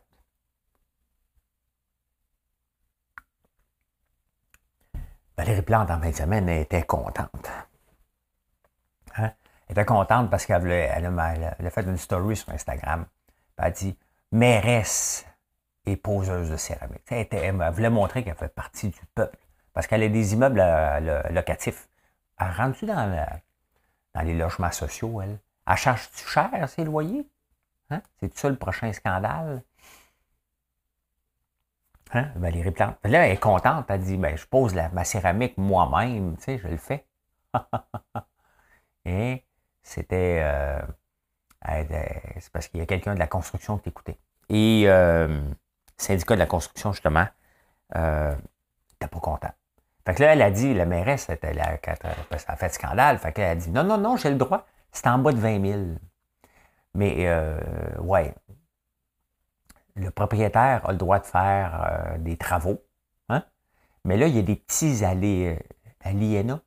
Valérie 5.37 5.62
Plante, 5.62 5.90
en 5.90 6.00
fin 6.00 6.11
de 6.11 6.16
semaine, 6.16 6.49
était 6.49 6.85
contente. 6.85 7.50
Elle 9.66 9.73
était 9.73 9.85
contente 9.85 10.30
parce 10.30 10.47
qu'elle 10.47 10.66
elle 10.71 11.06
a, 11.06 11.71
fait 11.71 11.83
une 11.83 11.97
story 11.97 12.37
sur 12.37 12.50
Instagram. 12.50 13.06
Elle 13.56 13.64
a 13.64 13.71
dit 13.71 13.97
mairesse 14.33 15.26
et 15.87 15.97
poseuse 15.97 16.50
de 16.50 16.56
céramique. 16.56 17.02
Elle, 17.11 17.54
voulait 17.73 17.90
montrer 17.90 18.25
qu'elle 18.25 18.35
fait 18.35 18.54
partie 18.54 18.88
du 18.88 19.00
peuple. 19.14 19.38
Parce 19.73 19.87
qu'elle 19.87 20.02
a 20.02 20.09
des 20.09 20.35
immeubles 20.35 20.61
euh, 20.61 21.23
locatifs. 21.30 21.88
Elle 22.38 22.50
rentre-tu 22.50 22.87
dans, 22.87 23.26
les 24.23 24.35
logements 24.35 24.73
sociaux, 24.73 25.21
elle? 25.21 25.38
Elle 25.66 25.76
charge-tu 25.76 26.28
cher 26.28 26.68
ses 26.68 26.85
loyers? 26.85 27.26
Hein? 27.90 28.02
C'est 28.21 28.37
ça 28.37 28.49
le 28.49 28.56
prochain 28.56 28.92
scandale? 28.92 29.62
Hein? 32.12 32.30
Valérie 32.37 32.71
Plante? 32.71 32.97
Là, 33.04 33.26
elle 33.26 33.33
est 33.33 33.40
contente. 33.40 33.87
Elle 33.88 34.02
dit 34.02 34.16
ben, 34.16 34.37
Je 34.37 34.47
pose 34.47 34.75
ma 34.92 35.04
céramique 35.04 35.56
moi-même. 35.59 36.37
Je 36.47 36.68
le 36.68 36.76
fais. 36.76 37.06
et 39.04 39.44
c'était. 39.85 40.41
Euh, 40.43 40.81
c'est 42.41 42.53
parce 42.53 42.69
qu'il 42.69 42.81
y 42.81 42.83
a 42.83 42.87
quelqu'un 42.87 43.14
de 43.14 43.19
la 43.19 43.26
construction 43.26 43.79
qui 43.79 43.85
t'écoutait. 43.85 44.19
Et 44.49 44.85
euh, 44.87 45.41
syndicat 45.97 46.35
de 46.35 46.41
la 46.41 46.47
construction, 46.47 46.93
justement, 46.93 47.26
euh, 47.97 48.35
n'était 48.35 49.09
pas 49.09 49.21
content. 49.21 49.53
Fait 50.05 50.14
que 50.14 50.23
là, 50.23 50.35
elle 50.35 50.43
a 50.43 50.50
dit, 50.50 50.75
la 50.75 50.85
mairesse, 50.85 51.31
elle 51.31 51.61
a, 51.61 51.79
a 52.49 52.57
fait 52.57 52.69
scandale. 52.69 53.19
Fait 53.19 53.33
qu'elle 53.33 53.50
a 53.50 53.55
dit, 53.55 53.71
non, 53.71 53.85
non, 53.85 53.97
non, 53.97 54.17
j'ai 54.17 54.31
le 54.31 54.37
droit. 54.37 54.67
C'est 54.93 55.07
en 55.07 55.19
bas 55.19 55.33
de 55.33 55.38
20 55.38 55.67
000. 55.67 55.81
Mais, 56.95 57.26
euh, 57.26 57.59
ouais, 58.00 58.35
le 59.97 60.11
propriétaire 60.11 60.87
a 60.87 60.93
le 60.93 60.99
droit 60.99 61.19
de 61.19 61.26
faire 61.26 61.83
euh, 61.91 62.19
des 62.19 62.37
travaux. 62.37 62.83
Hein? 63.29 63.45
Mais 64.05 64.17
là, 64.17 64.26
il 64.26 64.37
y 64.37 64.38
a 64.38 64.43
des 64.43 64.57
petits 64.57 65.05
allées, 65.05 65.59
aliénats. 66.03 66.61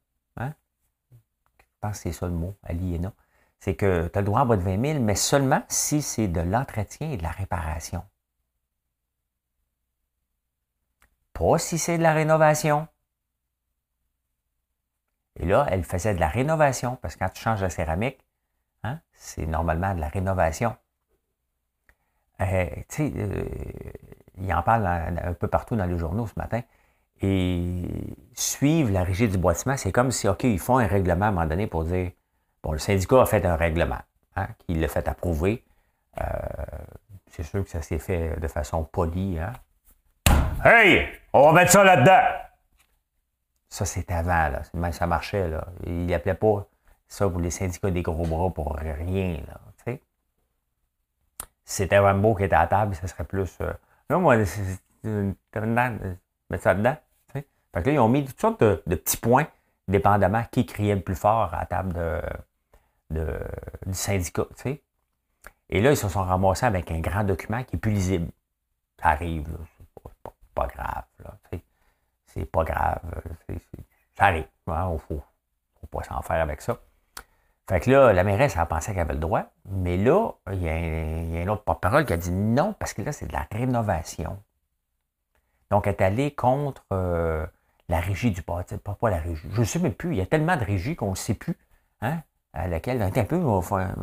Je 1.78 1.88
pense 1.88 1.98
que 1.98 2.10
c'est 2.10 2.12
ça 2.12 2.26
le 2.26 2.34
mot, 2.34 2.56
aliénat. 2.64 3.14
C'est 3.60 3.76
que 3.76 4.08
tu 4.08 4.18
as 4.18 4.22
le 4.22 4.26
droit 4.26 4.42
en 4.42 4.46
bas 4.48 4.58
de 4.58 4.64
20 4.64 4.82
000, 4.94 5.00
mais 5.00 5.16
seulement 5.16 5.64
si 5.68 6.02
c'est 6.02 6.28
de 6.28 6.42
l'entretien 6.42 7.12
et 7.12 7.18
de 7.18 7.24
la 7.24 7.30
réparation. 7.32 8.04
Pas 11.34 11.60
si 11.60 11.78
c'est 11.78 12.00
de 12.00 12.04
la 12.04 12.14
rénovation. 12.14 12.88
Et 15.40 15.46
là, 15.46 15.68
elle 15.70 15.84
faisait 15.84 16.16
de 16.16 16.20
la 16.20 16.28
rénovation, 16.30 16.96
parce 16.98 17.16
que 17.16 17.20
quand 17.20 17.30
tu 17.30 17.42
changes 17.44 17.62
la 17.62 17.70
céramique, 17.70 18.20
hein, 18.84 19.00
c'est 19.14 19.46
normalement 19.46 19.94
de 19.94 20.00
la 20.00 20.08
rénovation. 20.10 20.76
Euh, 22.42 22.66
tu 22.90 23.12
sais, 23.12 23.14
euh, 23.18 23.46
il 24.38 24.52
en 24.54 24.64
parle 24.64 24.88
un 24.88 25.34
peu 25.34 25.48
partout 25.48 25.76
dans 25.76 25.86
les 25.86 25.98
journaux 25.98 26.28
ce 26.28 26.34
matin. 26.38 26.62
Suivre 28.38 28.91
la 28.91 29.03
régie 29.03 29.27
du 29.27 29.38
bâtiment, 29.38 29.75
c'est 29.77 29.91
comme 29.91 30.12
si, 30.12 30.27
OK, 30.27 30.44
ils 30.44 30.60
font 30.60 30.77
un 30.77 30.88
règlement 30.88 31.25
à 31.25 31.27
un 31.29 31.32
moment 31.32 31.48
donné 31.48 31.67
pour 31.67 31.84
dire, 31.84 32.12
bon, 32.62 32.72
le 32.72 32.77
syndicat 32.77 33.22
a 33.22 33.25
fait 33.25 33.46
un 33.46 33.56
règlement, 33.56 34.00
hein, 34.36 34.48
qu'il 34.60 34.79
l'a 34.79 34.88
fait 34.88 35.08
approuver. 35.08 35.63
Euh, 36.22 36.24
c'est 37.32 37.44
sûr 37.44 37.63
que 37.63 37.70
ça 37.70 37.82
s'est 37.82 38.00
fait 38.00 38.39
de 38.39 38.48
façon 38.48 38.84
polie. 38.84 39.39
Hein. 39.39 39.53
Hey, 40.63 41.08
on 41.34 41.48
va 41.48 41.62
mettre 41.62 41.72
ça 41.72 41.84
là-dedans. 41.84 42.22
Ça, 43.70 43.86
c'est 43.86 44.10
avant, 44.12 44.50
là. 44.50 44.91
Ça 44.91 45.08
marchait, 45.08 45.48
là. 45.48 45.67
Il 45.86 46.06
n'appelait 46.06 46.34
pas 46.34 46.67
ça 47.08 47.27
pour 47.27 47.39
les 47.39 47.51
syndicats 47.51 47.91
des 47.91 48.01
gros 48.01 48.25
bras 48.25 48.50
pour 48.51 48.75
rien, 48.75 49.41
là. 49.48 49.60
C'était 51.70 52.00
Rambo 52.00 52.34
qui 52.34 52.46
était 52.46 52.56
à 52.56 52.65
table, 52.65 52.96
ça 52.96 53.08
serait 53.08 53.25
plus. 53.25 53.58
Euh, 53.60 53.74
non, 54.10 54.22
moi, 54.22 54.38
c'est 54.46 54.79
mettre 55.03 56.63
ça 56.63 56.74
dedans. 56.74 56.96
Fait 57.78 57.84
que 57.84 57.90
là, 57.90 57.94
ils 57.94 58.00
ont 58.00 58.10
mis 58.10 58.26
toutes 58.26 58.42
sortes 58.42 58.64
de, 58.64 58.76
petits 58.86 59.18
points, 59.18 59.48
dépendamment 59.88 60.44
qui 60.52 60.66
criait 60.66 60.96
le 60.96 61.02
plus 61.02 61.16
fort 61.16 61.54
à 61.54 61.60
la 61.60 61.66
table 61.66 61.94
de, 63.12 63.40
du 63.86 63.94
syndicat. 63.94 64.46
sais. 64.56 64.82
Et 65.70 65.82
là, 65.82 65.92
ils 65.92 65.98
se 65.98 66.10
sont 66.10 66.24
ramassés 66.24 66.66
avec 66.66 66.92
un 66.92 67.00
grand 67.00 67.24
document 67.24 67.64
qui 67.64 67.76
est 67.76 67.80
plus 67.80 67.92
lisible. 67.92 68.30
Ça 69.00 69.10
arrive, 69.10 69.48
là 69.52 69.58
pas 70.58 70.68
grave. 70.68 71.04
C'est 72.26 72.46
pas 72.46 72.64
grave. 72.64 73.00
ça 74.18 74.26
arrive. 74.26 74.48
Il 74.68 74.74
ne 74.74 74.98
faut, 74.98 75.22
pas 75.92 76.04
s'en 76.04 76.22
faire 76.22 76.42
avec 76.42 76.62
ça. 76.62 76.78
Fait 77.70 77.80
que 77.80 77.92
là, 77.92 78.14
la 78.14 78.24
mairesse, 78.24 78.58
a 78.58 78.66
pensé 78.66 78.92
qu'elle 78.94 79.02
avait 79.02 79.14
le 79.14 79.20
droit. 79.20 79.44
Mais 79.70 79.98
là, 79.98 80.32
il 80.52 80.64
y, 80.64 80.70
a 80.70 80.74
un, 81.44 81.48
autre 81.50 81.64
porte-parole 81.64 82.06
qui 82.06 82.14
a 82.14 82.18
dit 82.18 82.32
non, 82.32 82.74
parce 82.74 82.94
que 82.94 83.02
là, 83.02 83.12
c'est 83.12 83.28
de 83.28 83.34
la 83.34 83.46
rénovation. 83.52 84.42
Donc, 85.70 85.86
elle 85.86 85.94
est 85.94 86.02
allée 86.02 86.32
contre 86.32 86.86
euh, 86.94 87.46
la 87.89 88.00
régie 88.00 88.32
du 88.32 88.41
bâtiment. 88.41 88.79
Pas, 88.84 88.96
pas 88.96 89.10
la 89.10 89.17
régie. 89.17 89.48
Je 89.51 89.60
ne 89.60 89.65
sais 89.65 89.79
même 89.79 89.94
plus. 89.94 90.13
Il 90.13 90.17
y 90.17 90.22
a 90.22 90.25
tellement 90.25 90.58
de 90.58 90.63
régies 90.63 90.96
qu'on 90.96 91.12
ne 91.12 91.15
sait 91.15 91.34
plus. 91.34 91.58
Hein, 92.01 92.20
à 92.53 92.67
laquelle, 92.67 93.01
un 93.01 93.12
peu, 93.12 93.36
on 93.36 93.60
va 93.60 93.67
faire, 93.67 93.96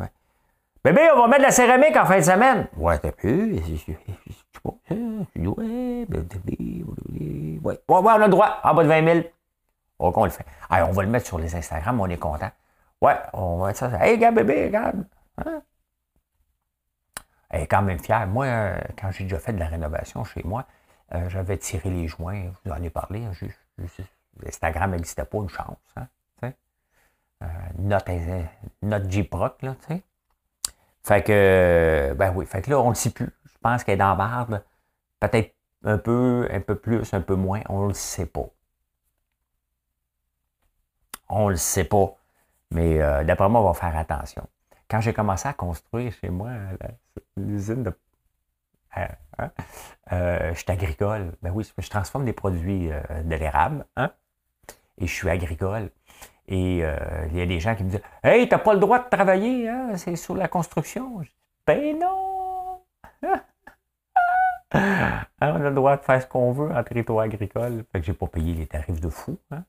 Bébé, 0.83 1.01
on 1.15 1.21
va 1.21 1.27
mettre 1.27 1.39
de 1.39 1.45
la 1.45 1.51
céramique 1.51 1.97
en 1.97 2.05
fin 2.05 2.17
de 2.17 2.21
semaine. 2.21 2.67
Ouais, 2.77 2.99
t'as 2.99 3.11
pu. 3.11 3.59
Ouais, 4.63 4.73
ouais, 7.63 7.79
on 7.87 8.07
a 8.07 8.17
le 8.19 8.29
droit. 8.29 8.59
En 8.63 8.75
bas 8.75 8.83
de 8.83 8.89
20 8.89 9.13
000. 9.13 9.25
OK, 9.97 10.17
on 10.17 10.25
le 10.25 10.29
fait. 10.29 10.45
on 10.69 10.91
va 10.91 11.03
le 11.03 11.09
mettre 11.09 11.25
sur 11.25 11.39
les 11.39 11.55
Instagram, 11.55 11.99
on 11.99 12.07
est 12.07 12.17
content. 12.17 12.51
Ouais, 13.01 13.15
on 13.33 13.57
va 13.57 13.67
mettre 13.67 13.79
ça. 13.79 14.05
Hey, 14.05 14.15
regarde, 14.15 14.35
bébé, 14.35 14.65
regarde. 14.65 15.05
Hein? 15.43 15.61
Elle 17.49 17.63
est 17.63 17.67
quand 17.67 17.81
même 17.81 17.99
fière. 17.99 18.27
Moi, 18.27 18.45
euh, 18.45 18.77
quand 18.99 19.09
j'ai 19.11 19.23
déjà 19.23 19.39
fait 19.39 19.53
de 19.53 19.59
la 19.59 19.67
rénovation 19.67 20.23
chez 20.23 20.43
moi, 20.43 20.65
euh, 21.13 21.29
j'avais 21.29 21.57
tiré 21.57 21.89
les 21.89 22.07
joints. 22.07 22.43
Je 22.43 22.69
vous 22.69 22.75
en 22.75 22.83
ai 22.83 22.89
parlé. 22.89 23.25
Hein, 23.25 23.31
Instagram 24.45 24.91
n'existait 24.91 25.25
pas, 25.25 25.37
une 25.37 25.49
chance. 25.49 25.77
Hein, 25.95 26.07
euh, 27.43 27.47
notre, 27.79 28.11
notre 28.81 29.09
J-Proc, 29.09 29.61
là, 29.61 29.75
tu 29.81 29.87
sais. 29.87 30.03
Fait 31.03 31.23
que, 31.23 32.13
ben 32.17 32.33
oui, 32.35 32.45
fait 32.45 32.61
que 32.61 32.71
là, 32.71 32.79
on 32.79 32.85
ne 32.85 32.89
le 32.89 32.95
sait 32.95 33.11
plus. 33.11 33.29
Je 33.45 33.57
pense 33.61 33.83
qu'elle 33.83 33.95
est 33.95 33.97
dans 33.97 34.15
barbe. 34.15 34.61
Peut-être 35.19 35.53
un 35.83 35.97
peu, 35.97 36.47
un 36.51 36.61
peu 36.61 36.75
plus, 36.75 37.13
un 37.13 37.21
peu 37.21 37.35
moins. 37.35 37.61
On 37.69 37.83
ne 37.83 37.87
le 37.89 37.93
sait 37.93 38.25
pas. 38.25 38.47
On 41.29 41.45
ne 41.45 41.51
le 41.51 41.57
sait 41.57 41.83
pas. 41.83 42.15
Mais 42.71 43.01
euh, 43.01 43.23
d'après 43.23 43.49
moi, 43.49 43.61
on 43.61 43.65
va 43.65 43.73
faire 43.73 43.95
attention. 43.95 44.47
Quand 44.89 45.01
j'ai 45.01 45.13
commencé 45.13 45.47
à 45.47 45.53
construire 45.53 46.11
chez 46.13 46.29
moi 46.29 46.51
l'usine 47.37 47.83
de. 47.83 47.93
Euh, 48.97 49.05
hein, 49.39 49.51
euh, 50.11 50.53
je 50.53 50.59
suis 50.59 50.71
agricole. 50.71 51.33
Ben 51.41 51.51
oui, 51.53 51.69
je 51.77 51.89
transforme 51.89 52.25
des 52.25 52.33
produits 52.33 52.89
de 52.89 53.35
l'érable. 53.35 53.85
Hein, 53.95 54.11
et 54.97 55.07
je 55.07 55.13
suis 55.13 55.29
agricole. 55.29 55.91
Et 56.47 56.81
euh, 56.83 56.95
il 57.31 57.37
y 57.37 57.41
a 57.41 57.45
des 57.45 57.59
gens 57.59 57.75
qui 57.75 57.83
me 57.83 57.89
disent 57.89 58.01
Hey, 58.23 58.47
t'as 58.47 58.59
pas 58.59 58.73
le 58.73 58.79
droit 58.79 58.99
de 58.99 59.09
travailler, 59.09 59.67
hein? 59.67 59.95
c'est 59.95 60.15
sur 60.15 60.35
la 60.35 60.47
construction. 60.47 61.21
Je 61.23 61.29
dis, 61.29 61.35
ben 61.65 61.99
non! 61.99 62.81
on 64.73 65.55
a 65.55 65.57
le 65.57 65.73
droit 65.73 65.97
de 65.97 66.03
faire 66.03 66.21
ce 66.21 66.27
qu'on 66.27 66.51
veut 66.51 66.71
en 66.71 66.83
territoire 66.83 67.21
agricole. 67.21 67.83
Fait 67.91 67.99
que 67.99 68.05
j'ai 68.05 68.13
pas 68.13 68.27
payé 68.27 68.53
les 68.53 68.67
tarifs 68.67 69.01
de 69.01 69.09
fou. 69.09 69.39
Hein? 69.51 69.63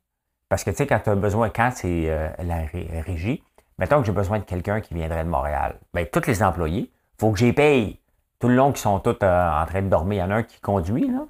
Parce 0.48 0.64
que 0.64 0.70
tu 0.70 0.76
sais, 0.76 0.86
quand 0.86 1.00
tu 1.00 1.10
as 1.10 1.14
besoin, 1.14 1.48
quand 1.50 1.70
c'est 1.74 2.10
euh, 2.10 2.28
la 2.38 2.66
régie, 3.02 3.42
mettons 3.78 4.00
que 4.00 4.06
j'ai 4.06 4.12
besoin 4.12 4.38
de 4.38 4.44
quelqu'un 4.44 4.80
qui 4.80 4.94
viendrait 4.94 5.24
de 5.24 5.30
Montréal, 5.30 5.80
bien, 5.94 6.04
tous 6.12 6.26
les 6.26 6.42
employés, 6.42 6.92
il 6.92 7.20
faut 7.20 7.32
que 7.32 7.38
j'y 7.38 7.52
paye. 7.52 8.00
Tout 8.38 8.48
le 8.48 8.54
long 8.54 8.72
qui 8.72 8.80
sont 8.80 9.00
tous 9.00 9.16
euh, 9.22 9.50
en 9.50 9.66
train 9.66 9.82
de 9.82 9.88
dormir. 9.88 10.24
Il 10.24 10.28
y 10.28 10.28
en 10.28 10.30
a 10.30 10.36
un 10.36 10.42
qui 10.42 10.60
conduit, 10.60 11.08
là. 11.08 11.26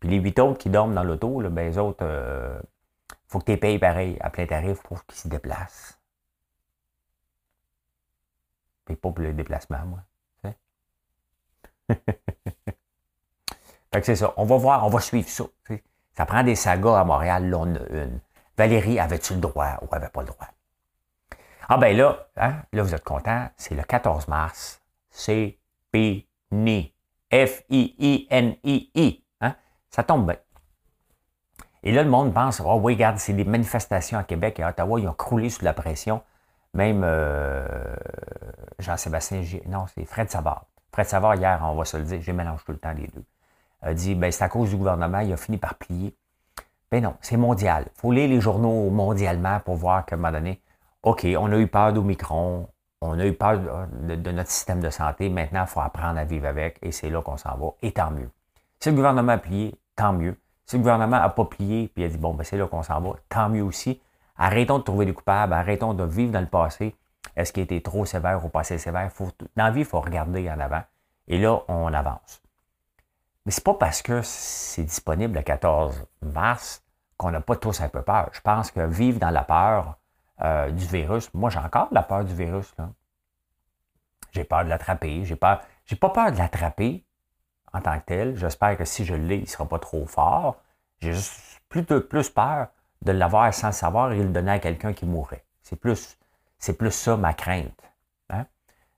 Puis 0.00 0.08
les 0.08 0.18
huit 0.18 0.38
autres 0.38 0.58
qui 0.58 0.70
dorment 0.70 0.94
dans 0.94 1.02
l'auto, 1.02 1.40
ben, 1.40 1.68
les 1.68 1.76
autres, 1.76 2.04
faut 3.26 3.40
que 3.40 3.52
tu 3.52 3.56
payes 3.58 3.78
pareil 3.78 4.16
à 4.20 4.30
plein 4.30 4.46
tarif 4.46 4.80
pour 4.82 5.04
qu'ils 5.06 5.18
se 5.18 5.28
déplacent. 5.28 5.98
paye 8.88 8.96
pas 8.96 9.10
pour 9.10 9.20
le 9.20 9.32
déplacement, 9.32 9.84
moi. 9.84 10.00
fait 13.90 14.00
que 14.00 14.02
c'est 14.02 14.16
ça. 14.16 14.34
On 14.36 14.44
va 14.44 14.56
voir, 14.56 14.84
on 14.84 14.90
va 14.90 15.00
suivre 15.00 15.28
ça. 15.28 15.44
Ça 16.16 16.26
prend 16.26 16.42
des 16.42 16.54
sagas 16.54 17.00
à 17.00 17.04
Montréal, 17.04 17.48
là, 17.48 17.58
on 17.58 17.74
a 17.74 17.86
une. 17.90 18.20
Valérie, 18.56 18.98
avait-tu 18.98 19.34
le 19.34 19.40
droit 19.40 19.78
ou 19.82 19.94
avait 19.94 20.08
pas 20.08 20.22
le 20.22 20.26
droit? 20.26 20.48
Ah 21.68 21.76
ben 21.76 21.96
là, 21.96 22.28
hein, 22.36 22.56
là, 22.72 22.82
vous 22.82 22.94
êtes 22.94 23.04
content, 23.04 23.48
c'est 23.56 23.74
le 23.74 23.82
14 23.82 24.26
mars. 24.26 24.82
C'est 25.10 25.58
F-I-I-N-I-I. 27.32 29.24
Hein? 29.40 29.54
Ça 29.90 30.02
tombe 30.02 30.26
bien. 30.26 30.36
Et 31.82 31.92
là, 31.92 32.02
le 32.02 32.10
monde 32.10 32.34
pense, 32.34 32.60
oh 32.64 32.80
oui, 32.82 32.94
regarde, 32.94 33.18
c'est 33.18 33.32
des 33.32 33.44
manifestations 33.44 34.18
à 34.18 34.24
Québec 34.24 34.58
et 34.58 34.62
à 34.62 34.70
Ottawa, 34.70 34.98
ils 35.00 35.08
ont 35.08 35.12
croulé 35.12 35.48
sous 35.48 35.64
la 35.64 35.72
pression. 35.72 36.22
Même 36.74 37.02
euh, 37.04 37.66
Jean-Sébastien, 38.78 39.42
non, 39.66 39.86
c'est 39.94 40.04
Fred 40.04 40.30
Savard. 40.30 40.66
Fred 40.92 41.06
Savard, 41.06 41.36
hier, 41.36 41.60
on 41.62 41.76
va 41.76 41.84
se 41.84 41.96
le 41.96 42.02
dire, 42.02 42.20
j'ai 42.20 42.32
mélangé 42.32 42.62
tout 42.64 42.72
le 42.72 42.78
temps 42.78 42.92
les 42.92 43.06
deux, 43.06 43.24
a 43.82 43.94
dit, 43.94 44.14
ben, 44.14 44.32
c'est 44.32 44.44
à 44.44 44.48
cause 44.48 44.70
du 44.70 44.76
gouvernement, 44.76 45.20
il 45.20 45.32
a 45.32 45.36
fini 45.36 45.56
par 45.58 45.76
plier. 45.76 46.16
Ben 46.90 47.02
non, 47.02 47.14
c'est 47.20 47.36
mondial. 47.36 47.84
Il 47.94 48.00
faut 48.00 48.12
lire 48.12 48.28
les 48.28 48.40
journaux 48.40 48.90
mondialement 48.90 49.60
pour 49.60 49.76
voir 49.76 50.06
qu'à 50.06 50.16
un 50.16 50.18
moment 50.18 50.32
donné, 50.32 50.60
OK, 51.02 51.26
on 51.38 51.52
a 51.52 51.56
eu 51.58 51.66
peur 51.66 51.92
d'Omicron, 51.92 52.68
on 53.00 53.18
a 53.18 53.26
eu 53.26 53.32
peur 53.32 53.58
de, 54.02 54.32
notre 54.32 54.50
système 54.50 54.80
de 54.80 54.90
santé, 54.90 55.28
maintenant, 55.28 55.62
il 55.62 55.68
faut 55.68 55.80
apprendre 55.80 56.18
à 56.18 56.24
vivre 56.24 56.46
avec, 56.46 56.78
et 56.82 56.92
c'est 56.92 57.10
là 57.10 57.22
qu'on 57.22 57.36
s'en 57.36 57.56
va, 57.56 57.68
et 57.82 57.92
tant 57.92 58.10
mieux. 58.10 58.30
Si 58.80 58.90
le 58.90 58.96
gouvernement 58.96 59.32
a 59.32 59.38
plié, 59.38 59.74
tant 59.96 60.12
mieux. 60.12 60.36
Si 60.66 60.76
le 60.76 60.82
gouvernement 60.82 61.18
n'a 61.18 61.28
pas 61.28 61.44
plié 61.44 61.88
puis 61.88 62.04
a 62.04 62.08
dit 62.08 62.18
bon, 62.18 62.34
ben 62.34 62.44
c'est 62.44 62.56
là 62.56 62.66
qu'on 62.66 62.82
s'en 62.82 63.00
va, 63.00 63.14
tant 63.28 63.48
mieux 63.48 63.62
aussi. 63.62 64.00
Arrêtons 64.36 64.78
de 64.78 64.84
trouver 64.84 65.06
des 65.06 65.14
coupables, 65.14 65.52
arrêtons 65.52 65.94
de 65.94 66.04
vivre 66.04 66.32
dans 66.32 66.40
le 66.40 66.46
passé. 66.46 66.94
Est-ce 67.34 67.52
qu'il 67.52 67.62
a 67.62 67.64
été 67.64 67.80
trop 67.82 68.04
sévère 68.04 68.44
ou 68.44 68.48
pas 68.48 68.60
assez 68.60 68.78
sévère? 68.78 69.10
dans 69.56 69.64
la 69.64 69.70
vie, 69.70 69.80
il 69.80 69.86
faut 69.86 70.00
regarder 70.00 70.48
en 70.50 70.60
avant. 70.60 70.82
Et 71.26 71.38
là, 71.38 71.62
on 71.68 71.92
avance. 71.92 72.42
Mais 73.44 73.52
c'est 73.52 73.64
pas 73.64 73.74
parce 73.74 74.02
que 74.02 74.20
c'est 74.22 74.84
disponible 74.84 75.36
le 75.36 75.42
14 75.42 76.06
mars 76.22 76.82
qu'on 77.16 77.30
n'a 77.30 77.40
pas 77.40 77.56
tous 77.56 77.80
un 77.80 77.88
peu 77.88 78.02
peur. 78.02 78.30
Je 78.32 78.40
pense 78.40 78.70
que 78.70 78.80
vivre 78.80 79.18
dans 79.18 79.30
la 79.30 79.42
peur 79.42 79.96
euh, 80.42 80.70
du 80.70 80.86
virus, 80.86 81.32
moi 81.34 81.50
j'ai 81.50 81.58
encore 81.58 81.88
la 81.92 82.02
peur 82.02 82.24
du 82.24 82.34
virus. 82.34 82.74
J'ai 84.32 84.44
peur 84.44 84.64
de 84.64 84.68
l'attraper. 84.68 85.24
J'ai 85.24 85.36
peur. 85.36 85.60
J'ai 85.86 85.96
pas 85.96 86.10
peur 86.10 86.32
de 86.32 86.38
l'attraper, 86.38 87.04
en 87.72 87.80
tant 87.80 87.98
que 87.98 88.04
tel. 88.04 88.36
J'espère 88.36 88.76
que 88.76 88.84
si 88.84 89.04
je 89.04 89.14
l'ai, 89.14 89.36
il 89.36 89.42
ne 89.42 89.46
sera 89.46 89.66
pas 89.66 89.78
trop 89.78 90.06
fort. 90.06 90.56
J'ai 91.00 91.12
juste 91.12 91.60
plus, 91.68 91.84
plus 91.84 92.30
peur 92.30 92.68
de 93.02 93.12
l'avoir 93.12 93.52
sans 93.54 93.68
le 93.68 93.72
savoir 93.72 94.12
et 94.12 94.18
le 94.18 94.28
donner 94.28 94.52
à 94.52 94.58
quelqu'un 94.58 94.92
qui 94.92 95.06
mourrait. 95.06 95.44
C'est 95.62 95.76
plus, 95.76 96.18
c'est 96.58 96.76
plus 96.76 96.90
ça 96.90 97.16
ma 97.16 97.34
crainte. 97.34 97.80
Hein. 98.30 98.46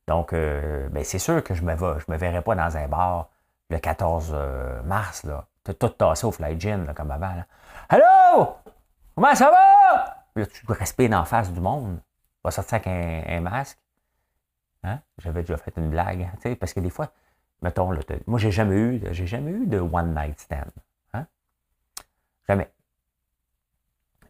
Donc, 0.07 0.33
euh, 0.33 0.89
ben, 0.89 1.05
c'est 1.05 1.19
sûr 1.19 1.43
que 1.45 1.55
je 1.55 1.63
me, 1.63 1.77
je 1.77 2.11
me 2.11 2.17
verrai 2.17 2.43
pas 2.43 2.55
dans 2.55 2.77
un 2.77 2.89
bar 2.89 3.29
le 3.69 3.79
14 3.79 4.33
euh, 4.35 4.83
mars, 4.83 5.25
là. 5.25 5.47
tout 5.65 5.89
tassé 5.91 6.27
au 6.27 6.33
fly 6.33 6.59
gin, 6.59 6.93
comme 6.95 7.11
avant. 7.11 7.35
Là. 7.35 8.59
Comment 9.15 9.35
ça 9.35 9.51
va? 9.51 9.80
Là, 10.37 10.47
tu 10.47 10.65
respires 10.69 11.13
en 11.13 11.25
face 11.25 11.53
du 11.53 11.61
monde. 11.61 12.01
Va 12.45 12.51
sortir 12.51 12.75
avec 12.75 12.87
un, 12.87 13.41
masque. 13.41 13.79
Hein? 14.83 15.01
J'avais 15.19 15.43
déjà 15.43 15.57
fait 15.57 15.73
une 15.77 15.91
blague. 15.91 16.23
Hein, 16.23 16.55
parce 16.59 16.73
que 16.73 16.81
des 16.81 16.91
fois, 16.91 17.13
mettons, 17.63 17.93
moi, 18.27 18.39
j'ai 18.39 18.51
jamais 18.51 18.77
eu, 18.77 19.03
j'ai 19.11 19.27
jamais 19.27 19.51
eu 19.51 19.67
de 19.67 19.79
one 19.79 20.15
night 20.15 20.41
stand. 20.41 20.71
Hein? 21.13 21.27
Jamais. 22.49 22.71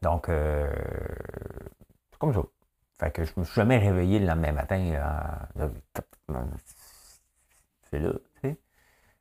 Donc, 0.02 0.28
euh, 0.28 0.72
c'est 2.10 2.18
comme 2.18 2.34
ça. 2.34 2.42
Fait 2.98 3.10
que 3.10 3.24
je 3.24 3.32
me 3.36 3.44
suis 3.44 3.54
jamais 3.54 3.78
réveillé 3.78 4.18
le 4.18 4.26
lendemain 4.26 4.52
matin. 4.52 5.24
c'est 7.90 7.98
là, 7.98 8.12
tu. 8.42 8.56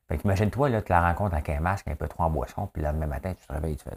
Fait 0.07 0.17
que 0.17 0.23
imagine-toi, 0.23 0.69
là, 0.69 0.81
tu 0.81 0.91
la 0.91 1.01
rencontres 1.07 1.35
avec 1.35 1.49
un 1.49 1.59
masque 1.59 1.87
un 1.87 1.95
peu 1.95 2.07
trop 2.07 2.23
en 2.23 2.29
boisson, 2.29 2.67
puis 2.67 2.81
le 2.81 2.87
lendemain 2.87 3.07
matin, 3.07 3.33
tu 3.35 3.45
te 3.45 3.53
réveilles, 3.53 3.77
tu 3.77 3.83
fais 3.83 3.95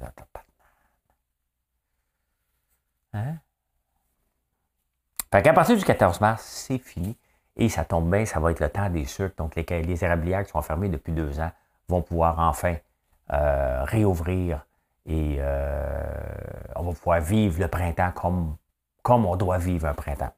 Hein? 3.14 3.36
Fait 5.30 5.42
qu'à 5.42 5.52
partir 5.52 5.76
du 5.76 5.84
14 5.84 6.20
mars, 6.20 6.42
c'est 6.44 6.78
fini. 6.78 7.16
Et 7.56 7.68
ça 7.68 7.84
tombe 7.84 8.10
bien, 8.10 8.24
ça 8.24 8.40
va 8.40 8.50
être 8.50 8.60
le 8.60 8.68
temps 8.68 8.88
des 8.88 9.04
sucres. 9.04 9.36
Donc, 9.36 9.54
les, 9.56 9.82
les 9.82 10.04
érablières 10.04 10.44
qui 10.44 10.50
sont 10.50 10.62
fermées 10.62 10.88
depuis 10.88 11.12
deux 11.12 11.38
ans 11.40 11.50
vont 11.88 12.02
pouvoir 12.02 12.38
enfin 12.38 12.76
euh, 13.32 13.84
réouvrir 13.84 14.64
et 15.06 15.36
euh, 15.40 16.02
on 16.76 16.82
va 16.82 16.92
pouvoir 16.92 17.20
vivre 17.20 17.60
le 17.60 17.68
printemps 17.68 18.12
comme, 18.12 18.56
comme 19.02 19.26
on 19.26 19.36
doit 19.36 19.58
vivre 19.58 19.86
un 19.86 19.94
printemps. 19.94 20.32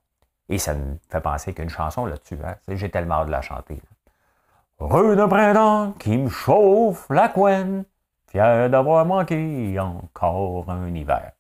Et 0.48 0.58
ça 0.58 0.74
me 0.74 0.96
fait 1.08 1.20
penser 1.20 1.52
qu'une 1.52 1.70
chanson 1.70 2.06
là-dessus, 2.06 2.38
hein, 2.44 2.54
j'ai 2.68 2.90
tellement 2.90 3.16
hâte 3.16 3.26
de 3.26 3.32
la 3.32 3.42
chanter. 3.42 3.80
Rue 4.78 5.16
de 5.16 5.26
printemps 5.26 5.92
qui 5.98 6.16
me 6.16 6.28
chauffe 6.28 7.08
la 7.10 7.28
couenne, 7.28 7.84
fier 8.28 8.68
d'avoir 8.70 9.04
manqué 9.04 9.78
encore 9.78 10.70
un 10.70 10.94
hiver. 10.94 11.32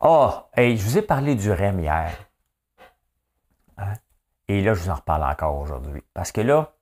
Hein? 0.00 0.06
Oh, 0.08 0.32
et 0.56 0.76
je 0.76 0.84
vous 0.84 0.98
ai 0.98 1.02
parlé 1.02 1.34
du 1.34 1.50
REM 1.50 1.80
hier. 1.80 2.12
Hein? 3.76 3.94
Et 4.48 4.62
là, 4.62 4.74
je 4.74 4.82
vous 4.82 4.90
en 4.90 4.94
reparle 4.94 5.24
encore 5.24 5.56
aujourd'hui. 5.58 6.02
Parce 6.14 6.32
que 6.32 6.40
là, 6.40 6.72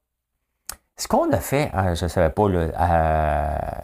ce 0.96 1.08
qu'on 1.08 1.30
a 1.32 1.40
fait, 1.40 1.70
hein, 1.74 1.94
je 1.94 2.04
ne 2.04 2.08
savais 2.08 2.30
pas, 2.30 2.48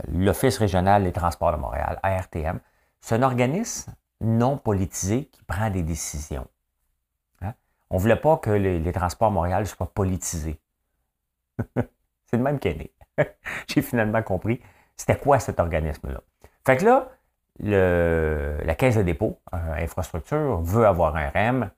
l'Office 0.09 0.59
régional 0.59 1.05
des 1.05 1.13
transports 1.13 1.53
de 1.53 1.59
Montréal, 1.59 1.99
ARTM, 2.03 2.61
c'est 3.01 3.17
un 3.17 3.23
organisme 3.23 3.95
non 4.21 4.57
politisé 4.57 5.27
qui 5.27 5.43
prend 5.43 5.69
des 5.69 5.83
décisions. 5.83 6.47
Hein? 7.43 7.55
On 7.91 7.97
ne 7.97 8.01
voulait 8.01 8.17
pas 8.17 8.37
que 8.39 8.51
les, 8.51 8.93
transports 8.93 9.31
Montréal 9.31 9.67
soient 9.67 9.93
politisés. 9.93 10.61
c'est 11.77 12.37
le 12.37 12.43
même 12.43 12.59
qu'elle 12.59 12.83
est. 13.19 13.39
J'ai 13.67 13.83
finalement 13.83 14.23
compris 14.23 14.63
c'était 14.97 15.19
quoi 15.19 15.41
cet 15.41 15.59
organisme-là. 15.59 16.21
Fait 16.65 16.77
que 16.77 16.85
là, 16.85 17.09
la 17.61 18.75
Caisse 18.75 18.97
de 18.97 19.03
dépôt, 19.03 19.41
euh, 19.55 19.75
infrastructure, 19.75 20.61
veut 20.61 20.87
avoir 20.87 21.17
un 21.17 21.29
REM. 21.29 21.71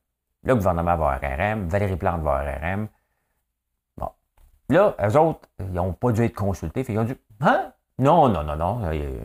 Le 0.42 0.54
gouvernement 0.54 0.96
va 0.96 1.12
avoir 1.12 1.12
un 1.12 1.37
REM. 1.37 1.68
Valérie 1.68 1.96
Plante 1.96 2.22
va 2.22 2.37
avoir 2.37 2.54
un 2.54 2.58
REM. 2.58 2.88
Bon. 3.96 4.10
Là, 4.68 4.94
eux 5.02 5.16
autres, 5.16 5.48
ils 5.58 5.72
n'ont 5.72 5.92
pas 5.92 6.12
dû 6.12 6.22
être 6.24 6.34
consultés. 6.34 6.84
ils 6.88 6.98
ont 6.98 7.04
dit 7.04 7.16
Hein? 7.40 7.72
Non, 7.98 8.28
non, 8.28 8.42
non, 8.42 8.56
non. 8.56 8.80
Euh, 8.84 9.20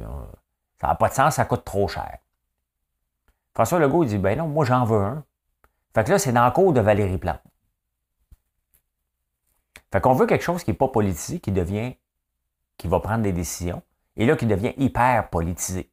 ça 0.79 0.88
n'a 0.88 0.95
pas 0.95 1.09
de 1.09 1.13
sens, 1.13 1.35
ça 1.35 1.45
coûte 1.45 1.63
trop 1.63 1.88
cher. 1.88 2.17
François 3.53 3.79
Legault 3.79 4.05
dit 4.05 4.17
Ben 4.17 4.38
non, 4.38 4.47
moi 4.47 4.65
j'en 4.65 4.85
veux 4.85 5.01
un. 5.01 5.23
Fait 5.93 6.03
que 6.03 6.12
là, 6.12 6.19
c'est 6.19 6.31
dans 6.31 6.45
le 6.45 6.51
cours 6.51 6.71
de 6.71 6.79
Valérie 6.79 7.17
Plante. 7.17 7.41
Fait 9.91 10.01
qu'on 10.01 10.13
veut 10.13 10.27
quelque 10.27 10.43
chose 10.43 10.63
qui 10.63 10.71
n'est 10.71 10.77
pas 10.77 10.88
politisé, 10.88 11.39
qui 11.39 11.51
devient, 11.51 11.95
qui 12.77 12.88
va 12.88 12.99
prendre 12.99 13.23
des 13.23 13.33
décisions, 13.33 13.81
et 14.15 14.25
là, 14.25 14.35
qui 14.35 14.45
devient 14.45 14.73
hyper 14.77 15.29
politisé. 15.29 15.91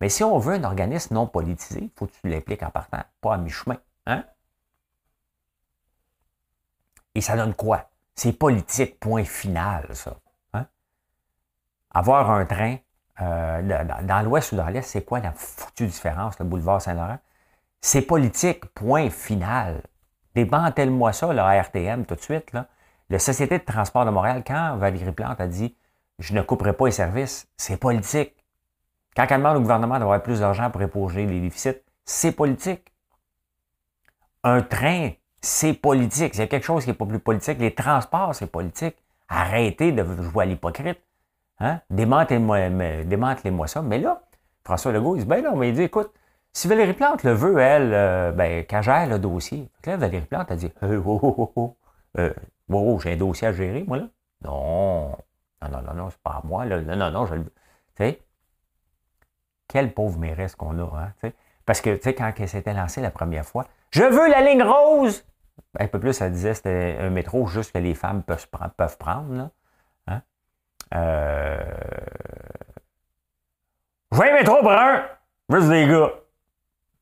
Mais 0.00 0.08
si 0.08 0.22
on 0.22 0.38
veut 0.38 0.54
un 0.54 0.64
organisme 0.64 1.14
non 1.14 1.26
politisé, 1.26 1.80
il 1.82 1.90
faut 1.96 2.06
que 2.06 2.12
tu 2.12 2.28
l'impliques 2.28 2.62
en 2.62 2.70
partant, 2.70 3.02
pas 3.20 3.34
à 3.34 3.38
mi-chemin. 3.38 3.78
Hein? 4.06 4.24
Et 7.14 7.20
ça 7.20 7.36
donne 7.36 7.54
quoi? 7.54 7.88
C'est 8.14 8.32
politique, 8.32 9.00
point 9.00 9.24
final, 9.24 9.88
ça. 9.94 10.16
Hein? 10.52 10.66
Avoir 11.92 12.30
un 12.30 12.44
train 12.44 12.76
euh, 13.20 13.84
dans, 14.04 14.22
l'ouest 14.22 14.52
ou 14.52 14.56
dans 14.56 14.68
l'est, 14.68 14.82
c'est 14.82 15.04
quoi 15.04 15.20
la 15.20 15.32
foutue 15.32 15.86
différence, 15.86 16.38
le 16.38 16.44
boulevard 16.44 16.82
Saint-Laurent? 16.82 17.18
C'est 17.80 18.02
politique, 18.02 18.66
point 18.74 19.10
final. 19.10 19.82
Démantèle-moi 20.34 21.12
ça, 21.12 21.32
la 21.32 21.62
RTM, 21.62 22.04
tout 22.04 22.14
de 22.14 22.20
suite. 22.20 22.52
Là. 22.52 22.68
La 23.08 23.18
Société 23.18 23.58
de 23.58 23.64
transport 23.64 24.04
de 24.04 24.10
Montréal, 24.10 24.42
quand 24.46 24.76
Valérie 24.76 25.12
Plante 25.12 25.40
a 25.40 25.46
dit 25.46 25.74
je 26.18 26.34
ne 26.34 26.42
couperai 26.42 26.72
pas 26.72 26.86
les 26.86 26.92
services, 26.92 27.48
c'est 27.56 27.76
politique. 27.76 28.35
Quand 29.16 29.26
elle 29.30 29.38
demande 29.38 29.56
au 29.56 29.60
gouvernement 29.60 29.98
d'avoir 29.98 30.22
plus 30.22 30.40
d'argent 30.40 30.70
pour 30.70 30.82
épauger 30.82 31.24
les 31.24 31.40
déficits, 31.40 31.80
c'est 32.04 32.32
politique. 32.32 32.92
Un 34.44 34.60
train, 34.62 35.10
c'est 35.40 35.72
politique. 35.72 36.34
C'est 36.34 36.48
quelque 36.48 36.64
chose 36.64 36.84
qui 36.84 36.90
n'est 36.90 36.96
pas 36.96 37.06
plus 37.06 37.18
politique. 37.18 37.58
Les 37.58 37.74
transports, 37.74 38.34
c'est 38.34 38.46
politique. 38.46 38.96
Arrêtez 39.28 39.92
de 39.92 40.04
jouer 40.22 40.44
à 40.44 40.46
l'hypocrite. 40.46 41.00
Hein? 41.58 41.80
Démantelez-moi 41.88 43.66
ça. 43.66 43.82
Mais 43.82 43.98
là, 43.98 44.20
François 44.64 44.92
Legault, 44.92 45.16
il 45.16 45.20
dit, 45.20 45.26
ben 45.26 45.42
non, 45.42 45.56
mais 45.56 45.70
il 45.70 45.74
dit, 45.74 45.82
écoute, 45.82 46.12
si 46.52 46.68
Valérie 46.68 46.92
Plante 46.92 47.22
le 47.22 47.32
veut, 47.32 47.58
elle, 47.58 47.92
euh, 47.94 48.32
ben, 48.32 48.64
qu'elle 48.64 48.82
gère 48.82 49.08
le 49.08 49.18
dossier. 49.18 49.70
là, 49.86 49.96
Valérie 49.96 50.26
Plante 50.26 50.50
a 50.50 50.56
dit, 50.56 50.70
euh, 50.82 51.02
oh, 51.04 51.20
oh, 51.22 51.52
oh, 51.56 51.76
euh, 52.18 52.32
oh, 52.70 52.98
j'ai 53.02 53.12
un 53.12 53.16
dossier 53.16 53.48
à 53.48 53.52
gérer, 53.52 53.84
moi, 53.86 53.98
là. 53.98 54.08
Non, 54.42 55.08
non, 55.62 55.68
non, 55.70 55.82
non, 55.82 55.94
non, 55.94 56.10
c'est 56.10 56.20
pas 56.22 56.40
à 56.42 56.46
moi. 56.46 56.66
Non, 56.66 56.82
non, 56.96 57.10
non, 57.10 57.26
je 57.26 57.34
le. 57.36 57.44
Tu 57.44 57.50
sais, 57.96 58.20
quelle 59.68 59.92
pauvre 59.92 60.18
mairesse 60.18 60.54
qu'on 60.56 60.78
a, 60.78 61.12
hein. 61.22 61.30
Parce 61.64 61.80
que, 61.80 61.96
tu 61.96 62.02
sais, 62.02 62.14
quand 62.14 62.32
elle 62.38 62.48
s'était 62.48 62.72
lancée 62.72 63.00
la 63.00 63.10
première 63.10 63.44
fois, 63.44 63.66
je 63.90 64.04
veux 64.04 64.28
la 64.28 64.40
ligne 64.40 64.62
rose! 64.62 65.24
Un 65.78 65.88
peu 65.88 65.98
plus, 65.98 66.20
elle 66.20 66.32
disait 66.32 66.54
c'était 66.54 66.96
un 67.00 67.10
métro 67.10 67.46
juste 67.46 67.72
que 67.72 67.78
les 67.78 67.94
femmes 67.94 68.22
peuvent, 68.22 68.98
prendre. 68.98 69.50
Hein? 70.06 70.22
Euh... 70.94 71.58
Je 74.12 74.16
veux 74.16 74.30
un 74.30 74.34
métro 74.34 74.62
brun! 74.62 75.04
Juste 75.50 75.68
des 75.68 75.88
gars! 75.88 76.12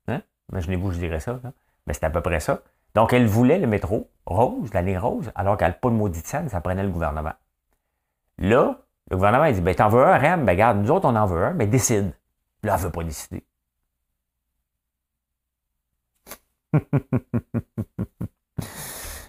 Hein? 0.09 0.23
Imaginez-vous, 0.51 0.93
je 0.93 0.99
dirais 0.99 1.21
ça. 1.21 1.39
Mais 1.87 1.93
c'est 1.93 2.05
à 2.05 2.11
peu 2.11 2.23
près 2.23 2.41
ça. 2.41 2.61
Donc, 2.95 3.13
elle 3.13 3.27
voulait 3.27 3.59
le 3.59 3.67
métro 3.67 4.09
rose, 4.25 4.73
la 4.73 4.83
ligne 4.83 4.99
rose, 4.99 5.31
alors 5.35 5.57
qu'elle 5.57 5.69
n'a 5.69 5.75
pas 5.75 5.91
de 5.91 5.95
maudite 5.95 6.27
scène, 6.27 6.49
ça 6.49 6.61
prenait 6.61 6.83
le 6.83 6.91
gouvernement. 6.91 7.33
Là, 8.39 8.79
le 9.11 9.17
gouvernement, 9.17 9.45
il 9.45 9.55
dit, 9.55 9.61
ben, 9.61 9.75
t'en 9.75 9.89
veux 9.89 10.05
un, 10.05 10.17
REM? 10.17 10.45
Ben, 10.45 10.53
regarde, 10.53 10.79
nous 10.79 10.91
autres, 10.91 11.07
on 11.07 11.17
en 11.17 11.27
veut 11.27 11.45
un, 11.45 11.53
mais 11.53 11.67
décide. 11.67 12.13
Là, 12.65 12.75
elle 12.75 12.81
ne 12.81 12.85
veut 12.87 12.93
pas 12.93 13.05
décider. 13.05 13.45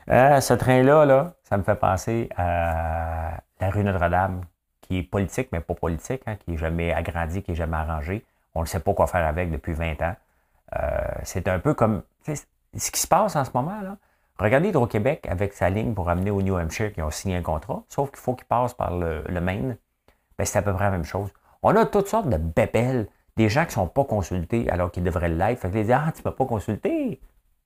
Euh, 0.08 0.40
ce 0.40 0.54
train-là, 0.54 1.04
là, 1.06 1.34
ça 1.44 1.58
me 1.58 1.64
fait 1.64 1.76
penser 1.76 2.30
à 2.38 3.40
la 3.60 3.70
rue 3.72 3.84
Notre-Dame, 3.84 4.42
qui 4.82 5.00
est 5.00 5.04
politique, 5.04 5.50
mais 5.52 5.62
pas 5.62 5.74
politique, 5.74 6.22
hein, 6.28 6.36
qui 6.36 6.52
n'est 6.52 6.58
jamais 6.58 6.94
agrandi, 6.94 7.42
qui 7.42 7.50
n'est 7.50 7.58
jamais 7.58 7.78
arrangé. 7.78 8.24
On 8.54 8.62
ne 8.62 8.66
sait 8.68 8.80
pas 8.80 8.94
quoi 8.94 9.08
faire 9.08 9.26
avec 9.26 9.50
depuis 9.50 9.74
20 9.74 10.00
ans. 10.04 10.16
Euh, 10.76 11.00
c'est 11.24 11.48
un 11.48 11.58
peu 11.58 11.74
comme 11.74 12.04
ce 12.24 12.92
qui 12.92 13.00
se 13.00 13.08
passe 13.08 13.36
en 13.36 13.46
ce 13.46 13.50
moment. 13.56 13.82
Là. 13.82 13.98
Regardez 14.38 14.70
Hydro-Québec 14.70 15.26
avec 15.30 15.54
sa 15.54 15.70
ligne 15.70 15.94
pour 15.94 16.10
amener 16.10 16.30
au 16.30 16.42
New 16.42 16.56
Hampshire 16.56 16.94
qui 16.94 17.02
ont 17.02 17.12
signé 17.12 17.38
un 17.38 17.42
contrat, 17.42 17.84
sauf 17.90 18.12
qu'il 18.12 18.20
faut 18.20 18.36
qu'ils 18.36 18.48
passent 18.48 18.74
par 18.74 18.96
le, 18.96 19.24
Maine. 19.42 19.78
Ben, 20.38 20.46
c'est 20.46 20.60
à 20.60 20.62
peu 20.62 20.74
près 20.74 20.86
la 20.86 20.92
même 20.92 21.06
chose. 21.06 21.32
On 21.64 21.76
a 21.76 21.86
toutes 21.86 22.08
sortes 22.08 22.30
de 22.30 22.38
bébelles, 22.38 23.08
des 23.36 23.50
gens 23.50 23.64
qui 23.64 23.70
ne 23.70 23.74
sont 23.74 23.88
pas 23.88 24.06
consultés 24.06 24.70
alors 24.70 24.92
qu'ils 24.92 25.04
devraient 25.04 25.30
l'être. 25.30 25.60
Fait 25.60 25.70
que 25.70 25.76
les 25.76 25.84
disent 25.84 25.92
Ah, 25.92 26.12
tu 26.14 26.22
ne 26.24 26.30
m'as 26.30 26.36
pas 26.36 26.46
consulté? 26.46 27.22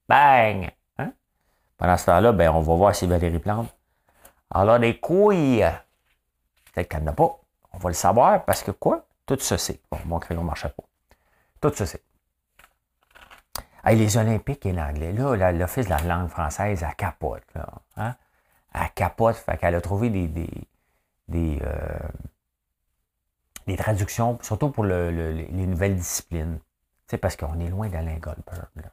Bang! 0.07 0.71
Hein? 0.97 1.11
Pendant 1.77 1.97
ce 1.97 2.05
temps-là, 2.07 2.31
ben, 2.31 2.51
on 2.51 2.61
va 2.61 2.75
voir 2.75 2.95
si 2.95 3.05
Valérie 3.07 3.39
Plante. 3.39 3.75
Alors, 4.51 4.79
des 4.79 4.99
couilles. 4.99 5.65
Peut-être 6.73 6.87
qu'elle 6.87 7.03
n'a 7.03 7.13
pas. 7.13 7.39
On 7.71 7.77
va 7.77 7.89
le 7.89 7.95
savoir 7.95 8.45
parce 8.45 8.63
que 8.63 8.71
quoi? 8.71 9.05
Tout 9.25 9.37
sait. 9.39 9.79
Bon, 9.91 9.99
mon 10.05 10.19
crayon 10.19 10.41
ne 10.41 10.47
marchait 10.47 10.69
pas. 10.69 10.83
Tout 11.61 11.75
se 11.75 11.85
sait. 11.85 12.01
les 13.85 14.17
Olympiques 14.17 14.65
et 14.65 14.73
l'anglais, 14.73 15.13
là, 15.13 15.51
l'Office 15.51 15.85
de 15.85 15.91
la 15.91 16.01
langue 16.01 16.29
française, 16.29 16.83
elle 16.87 16.95
capote. 16.95 17.43
Là, 17.53 17.67
hein? 17.97 18.15
Elle 18.73 18.91
capote, 18.95 19.35
fait 19.35 19.57
qu'elle 19.57 19.75
a 19.75 19.81
trouvé 19.81 20.09
des, 20.09 20.27
des, 20.27 20.49
des, 21.27 21.59
euh, 21.63 21.99
des 23.69 23.77
traductions, 23.77 24.39
surtout 24.41 24.69
pour 24.69 24.83
le, 24.83 25.11
les 25.11 25.67
nouvelles 25.67 25.95
disciplines. 25.95 26.59
C'est 27.07 27.17
parce 27.17 27.35
qu'on 27.35 27.59
est 27.59 27.69
loin 27.69 27.87
d'Alain 27.87 28.17
Goldberg. 28.17 28.91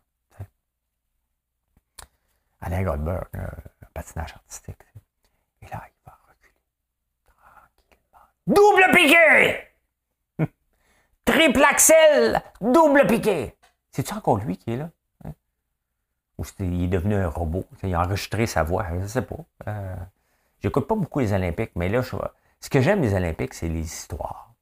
Alain 2.61 2.83
Goldberg, 2.83 3.27
un 3.35 3.87
patinage 3.93 4.35
artistique. 4.35 4.77
Et 5.63 5.67
là, 5.67 5.83
il 5.87 6.05
va 6.07 6.19
reculer 6.29 6.63
tranquillement. 7.27 8.27
Double 8.47 8.95
piqué! 8.95 9.59
Triple 11.25 11.65
axel, 11.65 12.43
double 12.61 13.07
piqué. 13.07 13.57
C'est-tu 13.93 14.15
encore 14.15 14.39
lui 14.39 14.57
qui 14.57 14.73
est 14.73 14.77
là? 14.77 14.91
Hein? 15.25 15.33
Ou 16.39 16.45
il 16.61 16.85
est 16.85 16.89
devenu 16.89 17.15
un 17.15 17.29
robot. 17.29 17.65
Il 17.83 17.95
a 17.95 18.01
enregistré 18.01 18.47
sa 18.47 18.63
voix. 18.63 18.87
Je 18.91 18.95
ne 18.97 19.07
sais 19.07 19.23
pas. 19.23 19.37
Euh, 19.69 19.97
J'écoute 20.61 20.89
pas 20.89 20.95
beaucoup 20.95 21.21
les 21.21 21.33
Olympiques, 21.33 21.73
mais 21.77 21.89
là, 21.89 22.03
ce 22.03 22.71
que 22.71 22.81
j'aime 22.81 23.01
des 23.01 23.15
Olympiques, 23.15 23.55
c'est 23.55 23.69
les 23.69 23.81
histoires. 23.81 24.56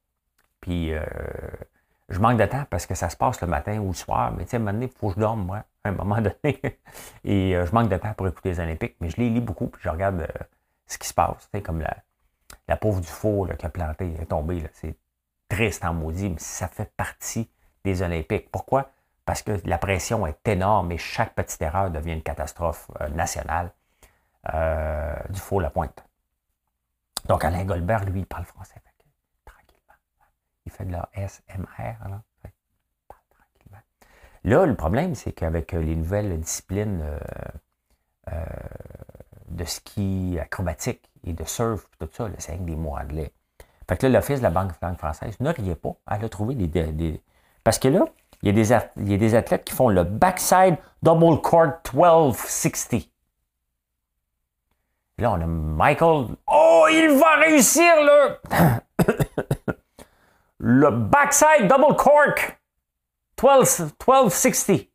Puis, 0.65 0.91
euh, 0.95 1.05
je 2.09 2.17
manque 2.17 2.39
de 2.39 2.45
temps 2.47 2.65
parce 2.71 2.87
que 2.87 2.95
ça 2.95 3.09
se 3.09 3.15
passe 3.15 3.39
le 3.39 3.45
matin 3.45 3.77
ou 3.77 3.89
le 3.89 3.93
soir. 3.93 4.31
Mais 4.31 4.45
tu 4.45 4.49
sais, 4.49 4.57
à 4.57 4.59
un 4.59 4.63
moment 4.63 4.73
donné, 4.73 4.85
il 4.87 4.97
faut 4.97 5.09
que 5.09 5.13
je 5.13 5.19
dorme, 5.19 5.45
moi, 5.45 5.63
à 5.83 5.89
un 5.89 5.91
moment 5.91 6.19
donné. 6.21 6.79
Et 7.23 7.55
euh, 7.55 7.67
je 7.67 7.71
manque 7.71 7.89
de 7.89 7.97
temps 7.97 8.15
pour 8.15 8.27
écouter 8.27 8.49
les 8.49 8.59
Olympiques, 8.59 8.95
mais 8.99 9.11
je 9.11 9.17
les 9.17 9.29
lis 9.29 9.41
beaucoup, 9.41 9.67
puis 9.67 9.79
je 9.83 9.89
regarde 9.89 10.21
euh, 10.21 10.43
ce 10.87 10.97
qui 10.97 11.07
se 11.07 11.13
passe. 11.13 11.37
Tu 11.51 11.57
sais, 11.57 11.61
comme 11.61 11.81
la, 11.81 11.95
la 12.67 12.77
pauvre 12.77 12.99
du 12.99 13.07
faux 13.07 13.47
qui 13.59 13.63
a 13.63 13.69
planté, 13.69 14.11
est 14.19 14.25
tombée. 14.25 14.67
C'est 14.73 14.97
triste 15.49 15.85
en 15.85 15.93
maudit, 15.93 16.29
mais 16.29 16.39
ça 16.39 16.67
fait 16.67 16.91
partie 16.97 17.47
des 17.83 18.01
Olympiques. 18.01 18.49
Pourquoi? 18.49 18.89
Parce 19.23 19.43
que 19.43 19.61
la 19.65 19.77
pression 19.77 20.25
est 20.25 20.47
énorme 20.47 20.91
et 20.93 20.97
chaque 20.97 21.35
petite 21.35 21.61
erreur 21.61 21.91
devient 21.91 22.13
une 22.13 22.23
catastrophe 22.23 22.89
nationale. 23.13 23.71
du 25.29 25.39
faux 25.39 25.59
la 25.59 25.69
pointe. 25.69 26.03
Donc, 27.27 27.43
Alain 27.43 27.65
Goldberg, 27.65 28.09
lui, 28.09 28.21
il 28.21 28.25
parle 28.25 28.45
français. 28.45 28.81
Il 30.65 30.71
fait 30.71 30.85
de 30.85 30.91
la 30.91 31.09
SMR. 31.15 32.09
Là. 32.09 32.21
Là, 34.45 34.67
le 34.67 34.75
problème, 34.75 35.15
c'est 35.15 35.31
qu'avec 35.31 35.73
euh, 35.73 35.81
les 35.81 35.95
nouvelles 35.95 36.39
disciplines 36.39 37.01
euh, 37.01 37.17
euh, 38.31 38.45
de 39.49 39.63
ski 39.65 40.37
acrobatique 40.39 41.09
et 41.25 41.33
de 41.33 41.43
surf, 41.45 41.89
tout 41.99 42.07
ça, 42.13 42.29
c'est 42.37 42.51
avec 42.51 42.63
des 42.63 42.75
mots 42.75 42.95
anglais. 42.95 43.33
Fait 43.89 43.97
que 43.97 44.05
là, 44.05 44.19
l'Office 44.19 44.37
de 44.39 44.43
la 44.43 44.51
Banque 44.51 44.73
française 44.97 45.35
ne 45.39 45.49
riait 45.49 45.75
pas. 45.75 45.95
Elle 46.11 46.25
a 46.25 46.29
trouvé 46.29 46.53
des, 46.53 47.23
Parce 47.63 47.79
que 47.79 47.87
là, 47.87 48.05
il 48.43 48.49
y, 48.49 48.49
a 48.49 48.53
des, 48.53 48.71
il 48.97 49.11
y 49.11 49.15
a 49.15 49.17
des 49.17 49.33
athlètes 49.33 49.63
qui 49.63 49.73
font 49.73 49.89
le 49.89 50.03
backside 50.03 50.77
double 51.01 51.41
court 51.41 51.81
1260. 51.91 53.09
Là, 55.17 55.31
on 55.31 55.41
a 55.41 55.47
Michael. 55.47 56.35
Oh, 56.45 56.85
il 56.91 57.17
va 57.17 57.37
réussir 57.37 57.95
le. 57.97 59.81
Le 60.59 60.91
backside 60.91 61.67
double 61.67 61.95
cork 61.95 62.59
12, 63.37 63.93
1260. 63.99 64.87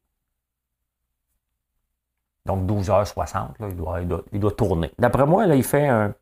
Donc 2.46 2.66
12h60, 2.68 3.60
là, 3.60 3.68
il, 3.68 3.76
doit, 3.76 4.24
il, 4.32 4.40
doit, 4.40 4.52
tourner. 4.52 4.90
D'après 4.98 5.26
moi, 5.26 5.46
là, 5.46 5.54
il 5.54 5.64
fait 5.64 5.86
un. 5.86 6.14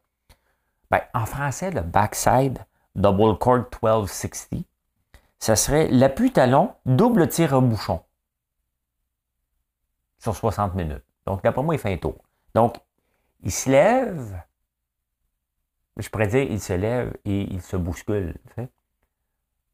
Ben, 0.91 1.01
en 1.15 1.27
français, 1.27 1.71
le 1.71 1.81
backside 1.81 2.59
double 2.95 3.39
cork 3.39 3.73
1260, 3.83 4.65
ça 5.39 5.55
serait 5.55 5.89
l'appui-talon 5.89 6.75
double 6.85 7.29
tir 7.29 7.55
à 7.55 7.61
bouchon 7.61 8.03
sur 10.19 10.35
60 10.35 10.75
minutes. 10.75 11.05
Donc, 11.27 11.43
d'après 11.43 11.63
moi, 11.63 11.75
il 11.75 11.79
fait 11.79 11.93
un 11.93 11.97
tour. 11.97 12.17
Donc, 12.55 12.77
il 13.43 13.53
se 13.53 13.71
lève, 13.71 14.43
je 15.97 16.09
pourrais 16.09 16.27
dire, 16.27 16.43
il 16.43 16.61
se 16.61 16.73
lève 16.73 17.15
et 17.25 17.43
il 17.43 17.63
se 17.63 17.77
bouscule. 17.77 18.35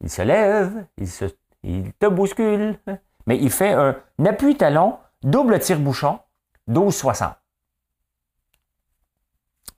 Il 0.01 0.11
se 0.11 0.23
lève, 0.23 0.87
il, 0.99 1.09
se, 1.09 1.25
il 1.63 1.93
te 1.95 2.07
bouscule, 2.07 2.79
mais 3.27 3.39
il 3.39 3.51
fait 3.51 3.73
un, 3.73 3.97
appui-talon, 4.25 4.99
double 5.23 5.59
tire-bouchon, 5.59 6.21
12-60. 6.69 7.35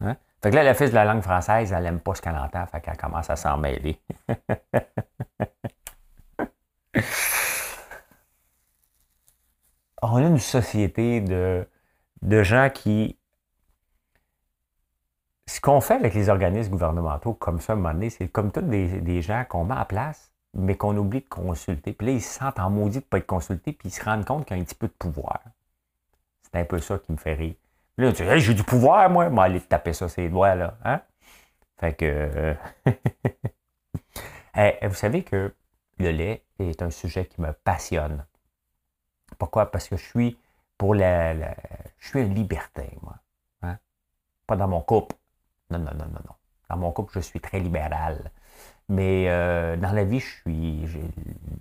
Hein? 0.01 0.17
Fait 0.43 0.51
que 0.51 0.57
là, 0.57 0.63
la 0.63 0.75
fille 0.75 0.91
de 0.91 0.95
la 0.95 1.05
langue 1.05 1.23
française, 1.23 1.73
elle 1.73 1.85
n'aime 1.85 2.01
pas 2.01 2.15
ce 2.15 2.23
qu'elle 2.23 2.37
entend, 2.37 2.67
fait 2.67 2.81
qu'elle 2.81 2.97
commence 2.97 3.31
à 3.31 3.37
s'en 3.37 3.57
mêler. 3.57 4.01
On 10.03 10.17
a 10.17 10.23
une 10.23 10.39
société 10.39 11.21
de, 11.21 11.67
de 12.23 12.43
gens 12.43 12.71
qui 12.73 13.19
ce 15.49 15.61
qu'on 15.61 15.81
fait 15.81 15.95
avec 15.95 16.15
les 16.15 16.29
organismes 16.29 16.73
gouvernementaux 16.73 17.35
comme 17.35 17.61
ça, 17.61 17.73
à 17.73 17.77
un 17.77 17.79
moment 17.79 17.95
donné, 17.95 18.11
c'est 18.11 18.29
comme 18.29 18.51
tous 18.51 18.63
des, 18.63 19.23
gens 19.23 19.45
qu'on 19.49 19.65
met 19.65 19.75
en 19.75 19.85
place, 19.85 20.33
mais 20.55 20.77
qu'on 20.77 20.97
oublie 20.97 21.21
de 21.21 21.29
consulter. 21.29 21.93
Puis 21.93 22.07
là, 22.07 22.13
ils 22.15 22.23
se 22.23 22.39
sentent 22.39 22.59
en 22.59 22.71
maudit 22.71 22.99
de 22.99 23.05
ne 23.05 23.09
pas 23.09 23.19
être 23.19 23.27
consultés, 23.27 23.73
puis 23.73 23.89
ils 23.89 23.93
se 23.93 24.05
rendent 24.05 24.25
compte 24.25 24.47
qu'il 24.47 24.57
y 24.57 24.61
a 24.61 24.63
un 24.63 24.65
petit 24.65 24.75
peu 24.75 24.89
de 24.89 24.93
pouvoir. 24.93 25.41
C'est 26.43 26.59
un 26.59 26.65
peu 26.65 26.79
ça 26.81 26.99
qui 26.99 27.13
me 27.13 27.17
fait 27.17 27.35
rire. 27.35 27.55
Puis 27.97 28.07
là, 28.07 28.13
tu 28.13 28.25
dis, 28.25 28.41
j'ai 28.41 28.55
du 28.55 28.65
pouvoir, 28.65 29.09
moi, 29.09 29.31
moi, 29.31 29.45
aller 29.45 29.61
te 29.61 29.69
taper 29.69 29.93
ça, 29.93 30.09
ces 30.09 30.29
doigts, 30.29 30.55
là. 30.55 30.77
Hein? 30.85 31.01
Fait 31.79 31.95
que. 31.95 32.57
Euh, 32.87 34.83
vous 34.89 34.95
savez 34.95 35.23
que 35.23 35.55
le 35.99 36.11
lait 36.11 36.43
est 36.59 36.83
un 36.83 36.91
sujet 36.91 37.27
qui 37.27 37.41
me 37.41 37.53
passionne. 37.53 38.27
Pourquoi? 39.39 39.71
Parce 39.71 39.89
que 39.89 39.97
je 39.97 40.05
suis 40.05 40.39
pour 40.77 40.95
la. 40.95 41.35
je 41.99 42.09
suis 42.09 42.21
un 42.21 42.25
libertin, 42.25 42.89
moi. 43.03 43.17
Hein? 43.63 43.79
Pas 44.47 44.57
dans 44.57 44.69
mon 44.69 44.81
couple. 44.81 45.17
Non, 45.71 45.79
non, 45.79 45.93
non, 45.93 46.07
non, 46.07 46.21
non. 46.27 46.35
Dans 46.69 46.77
mon 46.77 46.93
couple, 46.93 47.13
je 47.15 47.21
suis 47.21 47.41
très 47.41 47.61
libéral. 47.61 48.31
Mais 48.89 49.27
euh, 49.29 49.77
dans 49.77 49.93
la 49.93 50.05
vie, 50.05 50.21
je 50.21 50.41
suis. 50.41 50.89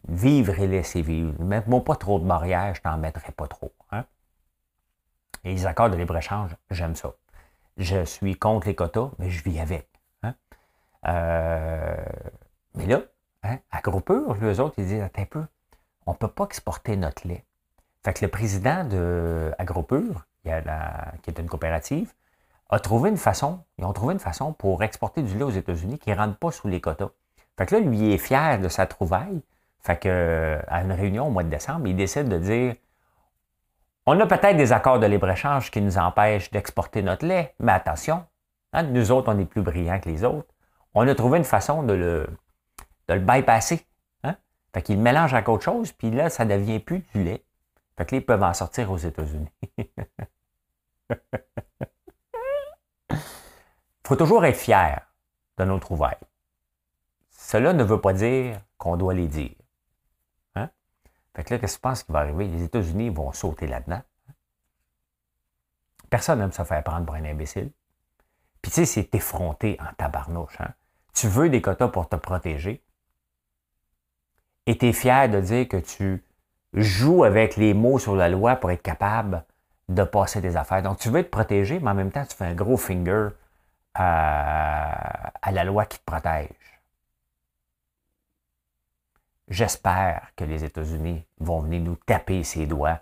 vivre 0.07 0.59
et 0.59 0.67
laisser 0.67 1.01
vivre. 1.01 1.33
Même 1.43 1.83
pas 1.83 1.95
trop 1.95 2.19
de 2.19 2.25
mariage, 2.25 2.77
je 2.77 2.81
t'en 2.81 2.97
mettrai 2.97 3.31
pas 3.31 3.47
trop. 3.47 3.73
Hein? 3.91 4.05
Et 5.43 5.51
les 5.51 5.65
accords 5.65 5.89
de 5.89 5.97
libre-échange, 5.97 6.55
j'aime 6.71 6.95
ça. 6.95 7.13
Je 7.77 8.05
suis 8.05 8.35
contre 8.35 8.67
les 8.67 8.75
quotas, 8.75 9.11
mais 9.19 9.29
je 9.29 9.43
vis 9.43 9.59
avec. 9.59 9.89
Hein? 10.23 10.35
Euh, 11.07 12.05
mais 12.75 12.85
là, 12.85 13.01
hein, 13.43 13.57
à 13.71 13.81
eux 13.87 14.59
autres, 14.59 14.75
ils 14.77 14.85
disent 14.85 15.01
un 15.01 15.25
peu, 15.25 15.45
on 16.05 16.11
ne 16.11 16.17
peut 16.17 16.27
pas 16.27 16.45
exporter 16.45 16.95
notre 16.95 17.27
lait. 17.27 17.43
Fait 18.03 18.13
que 18.13 18.23
le 18.25 18.29
président 18.31 18.85
de 18.85 19.51
Agropure, 19.57 20.25
qui 20.43 20.49
est 20.49 21.39
une 21.39 21.49
coopérative, 21.49 22.13
a 22.69 22.79
trouvé 22.79 23.09
une 23.09 23.17
façon, 23.17 23.63
ils 23.77 23.85
ont 23.85 23.93
trouvé 23.93 24.13
une 24.13 24.19
façon 24.19 24.53
pour 24.53 24.83
exporter 24.83 25.21
du 25.21 25.37
lait 25.37 25.43
aux 25.43 25.51
États-Unis 25.51 25.99
qui 25.99 26.09
ne 26.09 26.15
rentre 26.15 26.37
pas 26.37 26.51
sous 26.51 26.67
les 26.67 26.81
quotas. 26.81 27.09
Fait 27.57 27.65
que 27.65 27.75
là, 27.75 27.81
lui, 27.81 28.11
est 28.11 28.17
fier 28.17 28.59
de 28.59 28.67
sa 28.67 28.85
trouvaille. 28.85 29.41
Fait 29.81 29.97
que, 29.97 30.59
à 30.67 30.81
une 30.81 30.91
réunion 30.91 31.27
au 31.27 31.29
mois 31.29 31.43
de 31.43 31.49
décembre, 31.49 31.87
il 31.87 31.95
décide 31.95 32.27
de 32.27 32.37
dire 32.37 32.75
on 34.07 34.19
a 34.19 34.27
peut-être 34.27 34.57
des 34.57 34.71
accords 34.71 34.99
de 34.99 35.07
libre-échange 35.07 35.71
qui 35.71 35.81
nous 35.81 35.97
empêchent 35.97 36.51
d'exporter 36.51 37.01
notre 37.01 37.25
lait, 37.25 37.55
mais 37.59 37.71
attention, 37.71 38.23
hein, 38.73 38.83
nous 38.83 39.11
autres, 39.11 39.33
on 39.33 39.39
est 39.39 39.45
plus 39.45 39.63
brillants 39.63 39.99
que 39.99 40.09
les 40.09 40.23
autres. 40.23 40.47
On 40.93 41.07
a 41.07 41.15
trouvé 41.15 41.39
une 41.39 41.43
façon 41.43 41.81
de 41.81 41.93
le, 41.93 42.27
de 43.07 43.13
le 43.15 43.19
bypasser. 43.19 43.83
Hein? 44.23 44.35
Fait 44.73 44.83
qu'il 44.83 44.99
mélange 44.99 45.33
avec 45.33 45.49
autre 45.49 45.63
chose, 45.63 45.91
puis 45.91 46.11
là, 46.11 46.29
ça 46.29 46.45
ne 46.45 46.55
devient 46.55 46.79
plus 46.79 46.99
du 47.13 47.23
lait. 47.23 47.43
Fait 47.97 48.05
que 48.05 48.15
là, 48.15 48.21
ils 48.21 48.25
peuvent 48.25 48.43
en 48.43 48.53
sortir 48.53 48.91
aux 48.91 48.97
États-Unis. 48.97 49.49
Il 53.09 54.07
faut 54.07 54.15
toujours 54.15 54.45
être 54.45 54.57
fier 54.57 55.07
de 55.57 55.63
nos 55.65 55.79
trouvailles. 55.79 56.17
Cela 57.31 57.73
ne 57.73 57.83
veut 57.83 58.01
pas 58.01 58.13
dire 58.13 58.61
qu'on 58.77 58.97
doit 58.97 59.13
les 59.13 59.27
dire. 59.27 59.55
Hein? 60.55 60.69
Fait 61.35 61.43
que 61.43 61.53
là, 61.53 61.59
qu'est-ce 61.59 61.75
que 61.75 61.79
tu 61.79 61.81
penses 61.81 62.03
qui 62.03 62.11
va 62.11 62.19
arriver? 62.19 62.47
Les 62.47 62.63
États-Unis 62.63 63.09
vont 63.09 63.31
sauter 63.31 63.67
là-dedans. 63.67 64.01
Personne 66.09 66.39
n'aime 66.39 66.51
se 66.51 66.63
faire 66.63 66.83
prendre 66.83 67.05
pour 67.05 67.15
un 67.15 67.25
imbécile. 67.25 67.71
Puis 68.61 68.71
tu 68.71 68.75
sais, 68.75 68.85
c'est 68.85 69.13
effronté 69.13 69.77
en 69.79 69.93
tabarnouche. 69.93 70.59
Hein? 70.59 70.73
Tu 71.13 71.27
veux 71.27 71.49
des 71.49 71.61
quotas 71.61 71.87
pour 71.87 72.09
te 72.09 72.15
protéger. 72.15 72.83
Et 74.65 74.77
tu 74.77 74.87
es 74.87 74.93
fier 74.93 75.29
de 75.29 75.39
dire 75.39 75.67
que 75.67 75.77
tu 75.77 76.23
joues 76.73 77.23
avec 77.23 77.55
les 77.57 77.73
mots 77.73 77.99
sur 77.99 78.15
la 78.15 78.29
loi 78.29 78.55
pour 78.55 78.71
être 78.71 78.81
capable 78.81 79.45
de 79.89 80.03
passer 80.03 80.41
des 80.41 80.57
affaires. 80.57 80.81
Donc, 80.81 80.99
tu 80.99 81.09
veux 81.09 81.23
te 81.23 81.29
protéger, 81.29 81.79
mais 81.79 81.91
en 81.91 81.95
même 81.95 82.11
temps, 82.11 82.25
tu 82.25 82.35
fais 82.35 82.45
un 82.45 82.55
gros 82.55 82.77
finger 82.77 83.29
à, 83.93 85.31
la 85.51 85.63
loi 85.63 85.85
qui 85.85 85.99
te 85.99 86.03
protège. 86.05 86.49
J'espère 89.47 90.31
que 90.35 90.43
les 90.43 90.63
États-Unis 90.63 91.25
vont 91.39 91.61
venir 91.61 91.81
nous 91.81 91.95
taper 91.95 92.43
ses 92.43 92.65
doigts, 92.65 92.99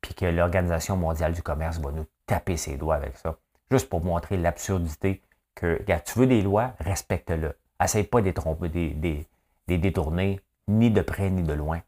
puis 0.00 0.14
que 0.14 0.26
l'Organisation 0.26 0.96
mondiale 0.96 1.32
du 1.32 1.42
commerce 1.42 1.78
va 1.78 1.90
nous 1.90 2.06
taper 2.26 2.56
ses 2.56 2.76
doigts 2.76 2.96
avec 2.96 3.16
ça. 3.16 3.36
Juste 3.70 3.88
pour 3.88 4.04
montrer 4.04 4.36
l'absurdité 4.36 5.22
que, 5.54 5.78
regarde, 5.78 6.04
tu 6.04 6.18
veux 6.18 6.26
des 6.26 6.42
lois, 6.42 6.74
respecte-le. 6.80 7.56
Essaye 7.82 8.04
pas 8.04 8.20
de 8.20 8.30
des 8.66 9.78
détourner, 9.78 10.40
ni 10.68 10.90
de 10.90 11.00
près 11.00 11.30
ni 11.30 11.42
de 11.42 11.52
loin. 11.54 11.80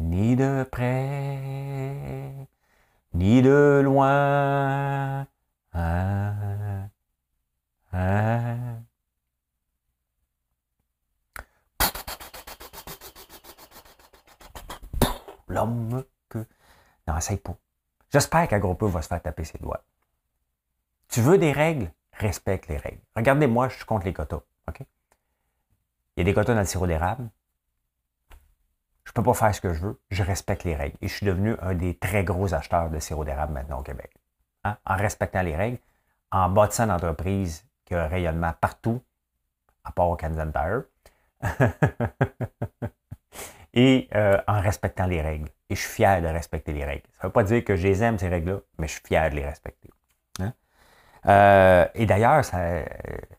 Ni 0.00 0.36
de 0.36 0.64
près, 0.70 2.48
ni 3.14 3.42
de 3.42 3.80
loin. 3.84 5.26
Hein? 5.72 6.90
Hein? 7.92 8.82
L'homme 15.48 16.04
que. 16.28 16.46
Non, 17.06 17.16
essaye 17.16 17.38
pas. 17.38 17.56
J'espère 18.12 18.48
qu'Agropeux 18.48 18.86
va 18.86 19.02
se 19.02 19.08
faire 19.08 19.22
taper 19.22 19.44
ses 19.44 19.58
doigts. 19.58 19.84
Tu 21.08 21.20
veux 21.20 21.38
des 21.38 21.52
règles? 21.52 21.92
Respecte 22.12 22.68
les 22.68 22.76
règles. 22.76 23.00
Regardez-moi, 23.14 23.68
je 23.68 23.76
suis 23.76 23.84
contre 23.84 24.04
les 24.06 24.12
quotas. 24.12 24.42
Il 26.16 26.22
y 26.22 26.22
a 26.22 26.24
des 26.24 26.34
quotas 26.34 26.54
dans 26.54 26.60
le 26.60 26.66
sirop 26.66 26.88
d'érable. 26.88 27.30
Je 29.08 29.12
ne 29.12 29.14
peux 29.14 29.22
pas 29.22 29.32
faire 29.32 29.54
ce 29.54 29.62
que 29.62 29.72
je 29.72 29.80
veux. 29.80 29.98
Je 30.10 30.22
respecte 30.22 30.64
les 30.64 30.76
règles. 30.76 30.98
Et 31.00 31.08
je 31.08 31.14
suis 31.14 31.24
devenu 31.24 31.56
un 31.62 31.72
des 31.72 31.96
très 31.96 32.24
gros 32.24 32.52
acheteurs 32.52 32.90
de 32.90 32.98
sirop 32.98 33.24
d'érable 33.24 33.54
maintenant 33.54 33.80
au 33.80 33.82
Québec. 33.82 34.10
Hein? 34.64 34.76
En 34.84 34.96
respectant 34.96 35.40
les 35.40 35.56
règles, 35.56 35.78
en 36.30 36.50
bâtissant 36.50 36.84
une 36.84 36.90
entreprise 36.90 37.64
qui 37.86 37.94
a 37.94 38.04
un 38.04 38.06
rayonnement 38.06 38.52
partout, 38.60 39.00
à 39.82 39.92
part 39.92 40.10
au 40.10 40.16
Kansas 40.16 40.46
Tire, 40.52 40.82
et 43.72 44.10
euh, 44.14 44.38
en 44.46 44.60
respectant 44.60 45.06
les 45.06 45.22
règles. 45.22 45.48
Et 45.70 45.74
je 45.74 45.80
suis 45.80 45.90
fier 45.90 46.20
de 46.20 46.26
respecter 46.26 46.74
les 46.74 46.84
règles. 46.84 47.06
Ça 47.14 47.22
ne 47.22 47.28
veut 47.28 47.32
pas 47.32 47.44
dire 47.44 47.64
que 47.64 47.76
je 47.76 47.88
les 47.88 48.02
aime, 48.02 48.18
ces 48.18 48.28
règles-là, 48.28 48.58
mais 48.76 48.88
je 48.88 48.92
suis 48.92 49.02
fier 49.06 49.30
de 49.30 49.36
les 49.36 49.46
respecter. 49.46 49.88
Hein? 50.38 50.52
Euh, 51.24 51.86
et 51.94 52.04
d'ailleurs, 52.04 52.44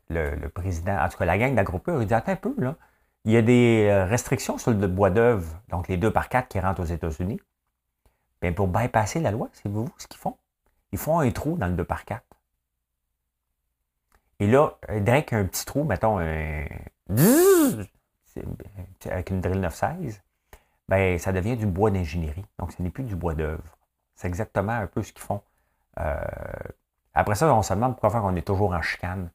le, 0.10 0.34
le, 0.34 0.50
président, 0.50 0.98
en 0.98 1.10
tout 1.10 1.20
cas 1.20 1.26
la 1.26 1.38
gang 1.38 1.54
d'Agropur, 1.54 2.02
il 2.02 2.08
dit 2.08 2.14
Attends 2.16 2.32
un 2.32 2.38
peu, 2.38 2.56
là, 2.58 2.76
il 3.26 3.32
y 3.32 3.38
a 3.38 3.42
des 3.42 3.88
euh, 3.90 4.06
restrictions 4.06 4.58
sur 4.58 4.72
le 4.72 4.88
bois 4.88 5.10
d'œuvre, 5.10 5.62
donc 5.70 5.88
les 5.88 5.98
2 5.98 6.12
par 6.12 6.30
4 6.30 6.48
qui 6.48 6.60
rentrent 6.60 6.82
aux 6.82 6.86
États-Unis. 6.86 7.40
Bien, 8.42 8.54
pour 8.54 8.68
bypasser 8.68 9.20
la 9.20 9.32
loi, 9.32 9.50
c'est 9.52 9.70
vous 9.70 9.90
ce 9.98 10.08
qu'ils 10.08 10.20
font. 10.20 10.38
Ils 10.92 10.98
font 10.98 11.20
un 11.20 11.30
trou 11.32 11.58
dans 11.58 11.68
le 11.68 11.74
2 11.74 11.84
par 11.84 12.06
4. 12.06 12.24
Et 14.40 14.48
là, 14.48 14.78
y 14.90 15.10
a 15.10 15.38
un 15.38 15.46
petit 15.46 15.66
trou, 15.66 15.84
mettons 15.84 16.20
un. 16.20 16.66
Avec 19.06 19.30
une 19.32 19.42
drill 19.42 19.60
916, 19.60 20.22
ben, 20.88 21.20
ça 21.20 21.34
devient 21.34 21.58
du 21.58 21.66
bois 21.66 21.92
d'ingénierie. 21.92 22.46
Donc, 22.58 22.72
ce 22.72 22.82
n'est 22.82 22.90
plus 22.90 23.04
du 23.04 23.16
bois 23.16 23.34
d'œuvre. 23.36 23.78
C'est 24.16 24.28
exactement 24.28 24.72
un 24.72 24.88
peu 24.88 25.04
ce 25.04 25.12
qu'ils 25.12 25.22
font. 25.22 25.42
Euh, 26.00 26.22
après 27.14 27.36
ça, 27.36 27.54
on 27.54 27.62
se 27.62 27.74
demande 27.74 27.98
pourquoi 27.98 28.24
on 28.24 28.36
est 28.36 28.48
toujours 28.48 28.72
en 28.72 28.82
chicane 28.82 29.30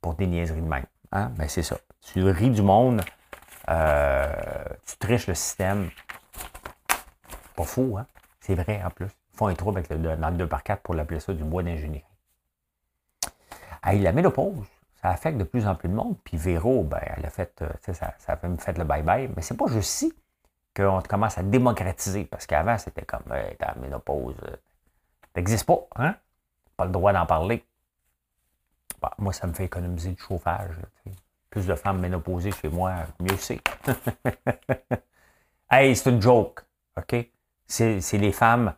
pour 0.00 0.14
des 0.14 0.26
niaiseries 0.26 0.62
de 0.62 0.66
même. 0.66 0.86
Hein? 1.12 1.32
Ben, 1.36 1.48
c'est 1.48 1.62
ça. 1.62 1.76
Tu 2.00 2.22
ris 2.24 2.50
du 2.50 2.62
monde, 2.62 3.02
euh, 3.68 4.64
tu 4.86 4.96
triches 4.98 5.26
le 5.26 5.34
système. 5.34 5.90
Pas 7.54 7.64
fou, 7.64 7.96
hein? 7.98 8.06
C'est 8.40 8.54
vrai 8.54 8.82
en 8.84 8.90
plus. 8.90 9.06
Ils 9.06 9.36
font 9.36 9.46
un 9.48 9.54
trou 9.54 9.70
avec 9.70 9.88
le, 9.90 10.16
dans 10.16 10.30
le 10.30 10.36
2 10.36 10.46
par 10.46 10.62
4 10.62 10.82
pour 10.82 10.94
l'appeler 10.94 11.20
ça 11.20 11.32
du 11.32 11.44
bois 11.44 11.62
d'ingénierie. 11.62 12.04
Hey, 13.82 14.00
la 14.00 14.12
ménopause, 14.12 14.66
ça 15.00 15.10
affecte 15.10 15.38
de 15.38 15.44
plus 15.44 15.66
en 15.66 15.74
plus 15.74 15.88
de 15.88 15.94
monde. 15.94 16.16
Puis 16.24 16.36
Véro, 16.36 16.84
ben, 16.84 17.00
elle 17.16 17.26
a 17.26 17.30
fait, 17.30 17.60
euh, 17.62 17.68
ça, 17.92 18.14
ça 18.18 18.32
a 18.32 18.38
même 18.42 18.58
fait 18.58 18.76
le 18.78 18.84
bye-bye. 18.84 19.30
Mais 19.34 19.42
c'est 19.42 19.56
pas 19.56 19.66
juste 19.66 19.90
si 19.90 20.14
qu'on 20.76 21.00
commence 21.02 21.38
à 21.38 21.42
démocratiser. 21.42 22.24
Parce 22.24 22.46
qu'avant, 22.46 22.78
c'était 22.78 23.04
comme, 23.04 23.32
hey, 23.32 23.56
la 23.60 23.74
ménopause, 23.74 24.36
euh, 24.44 24.56
n'existe 25.34 25.66
pas, 25.66 25.86
hein? 25.96 26.14
Pas 26.76 26.84
le 26.84 26.90
droit 26.90 27.12
d'en 27.12 27.26
parler. 27.26 27.64
Bah, 29.00 29.12
moi, 29.18 29.32
ça 29.32 29.46
me 29.46 29.52
fait 29.52 29.64
économiser 29.64 30.10
du 30.10 30.20
chauffage. 30.20 30.76
Plus 31.50 31.66
de 31.66 31.74
femmes 31.74 32.00
ménopausées 32.00 32.52
chez 32.52 32.68
moi, 32.68 32.94
mieux 33.20 33.36
c'est. 33.36 33.60
hey, 35.70 35.94
c'est 35.96 36.10
une 36.10 36.20
joke, 36.20 36.64
OK? 36.96 37.16
C'est 37.66 38.00
les 38.12 38.32
femmes 38.32 38.74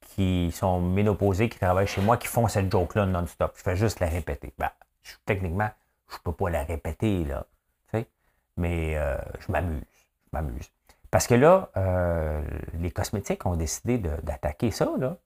qui 0.00 0.50
sont 0.52 0.80
ménopausées, 0.80 1.48
qui 1.48 1.58
travaillent 1.58 1.86
chez 1.86 2.00
moi, 2.00 2.16
qui 2.16 2.26
font 2.26 2.48
cette 2.48 2.70
joke-là 2.70 3.06
non-stop. 3.06 3.54
Je 3.56 3.62
fais 3.62 3.76
juste 3.76 4.00
la 4.00 4.08
répéter. 4.08 4.52
Ben, 4.58 4.70
techniquement, 5.24 5.70
je 6.08 6.16
ne 6.16 6.20
peux 6.20 6.32
pas 6.32 6.50
la 6.50 6.64
répéter, 6.64 7.24
là. 7.24 7.46
Mais 8.56 8.96
euh, 8.96 9.16
je 9.38 9.50
m'amuse. 9.50 9.82
Je 10.26 10.28
m'amuse. 10.32 10.70
Parce 11.10 11.26
que 11.26 11.34
là, 11.34 11.70
euh, 11.76 12.42
les 12.74 12.90
cosmétiques 12.90 13.46
ont 13.46 13.56
décidé 13.56 13.96
d'attaquer 13.96 14.70
ça, 14.70 14.90
là. 14.98 15.16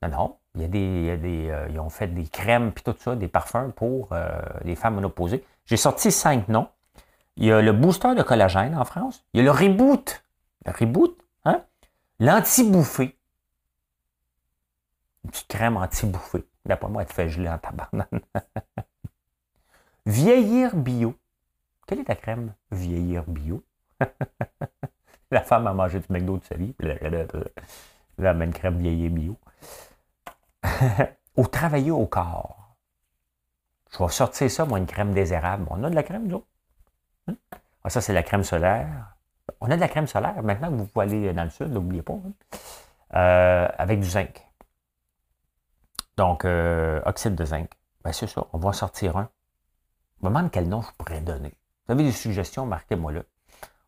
Non, 0.00 0.08
non. 0.08 0.38
Il 0.58 0.62
y 0.62 1.10
a 1.10 1.16
des, 1.16 1.50
euh, 1.50 1.68
ils 1.70 1.78
ont 1.78 1.88
fait 1.88 2.08
des 2.08 2.26
crèmes 2.26 2.72
puis 2.72 2.82
tout 2.82 2.94
ça, 2.98 3.14
des 3.14 3.28
parfums 3.28 3.70
pour 3.76 4.10
les 4.64 4.74
femmes 4.74 4.96
monoposées. 4.96 5.44
J'ai 5.66 5.76
sorti 5.76 6.10
cinq 6.10 6.48
noms. 6.48 6.68
Il 7.36 7.44
y 7.44 7.52
a 7.52 7.62
le 7.62 7.72
booster 7.72 8.14
de 8.16 8.22
collagène 8.22 8.74
en 8.74 8.84
France. 8.84 9.24
Il 9.32 9.38
y 9.38 9.40
a 9.40 9.44
le 9.44 9.52
reboot. 9.52 10.24
Le 10.66 10.72
reboot, 10.72 11.16
hein? 11.44 11.62
L'anti-bouffée. 12.18 13.16
Une 15.24 15.30
petite 15.30 15.46
crème 15.46 15.76
anti-bouffée. 15.76 16.44
D'après 16.64 16.88
moi, 16.88 17.02
elle 17.02 17.08
te 17.08 17.14
fait 17.14 17.28
geler 17.28 17.48
en 17.48 17.58
tabarnane. 17.58 18.20
Vieillir 20.06 20.74
bio. 20.74 21.14
Quelle 21.86 22.00
est 22.00 22.04
ta 22.04 22.16
crème 22.16 22.54
vieillir 22.72 23.24
bio? 23.26 23.62
la 25.30 25.42
femme 25.42 25.66
a 25.66 25.72
mangé 25.72 26.00
du 26.00 26.06
McDo 26.10 26.38
de 26.38 26.44
sa 26.44 26.56
vie. 26.56 26.74
La 28.18 28.34
même 28.34 28.52
crème 28.52 28.78
vieillir 28.78 29.10
bio. 29.10 29.36
au 31.36 31.46
travailler 31.46 31.90
au 31.90 32.06
corps. 32.06 32.76
Je 33.90 33.98
vais 33.98 34.08
sortir 34.08 34.50
ça, 34.50 34.64
moi, 34.64 34.78
une 34.78 34.86
crème 34.86 35.14
désérable. 35.14 35.66
On 35.70 35.82
a 35.84 35.90
de 35.90 35.94
la 35.94 36.02
crème, 36.02 36.26
nous 36.26 36.44
hein? 37.26 37.34
ah, 37.84 37.90
ça, 37.90 38.00
c'est 38.00 38.12
la 38.12 38.22
crème 38.22 38.44
solaire. 38.44 39.16
On 39.60 39.70
a 39.70 39.76
de 39.76 39.80
la 39.80 39.88
crème 39.88 40.06
solaire. 40.06 40.42
Maintenant 40.42 40.70
vous 40.70 40.86
pouvez 40.86 41.06
aller 41.06 41.32
dans 41.32 41.44
le 41.44 41.50
sud, 41.50 41.68
n'oubliez 41.68 42.02
pas. 42.02 42.14
Hein? 42.14 42.32
Euh, 43.14 43.68
avec 43.78 44.00
du 44.00 44.08
zinc. 44.08 44.46
Donc, 46.16 46.44
euh, 46.44 47.00
oxyde 47.06 47.34
de 47.34 47.44
zinc. 47.44 47.70
Ben, 48.04 48.12
c'est 48.12 48.26
ça. 48.26 48.46
On 48.52 48.58
va 48.58 48.68
en 48.68 48.72
sortir 48.72 49.16
un. 49.16 49.30
Je 50.20 50.26
me 50.26 50.30
demande 50.30 50.50
quel 50.50 50.68
nom 50.68 50.82
je 50.82 50.90
pourrais 50.98 51.20
donner. 51.20 51.54
Vous 51.86 51.92
avez 51.92 52.04
des 52.04 52.12
suggestions, 52.12 52.66
marquez-moi 52.66 53.12
là. 53.12 53.22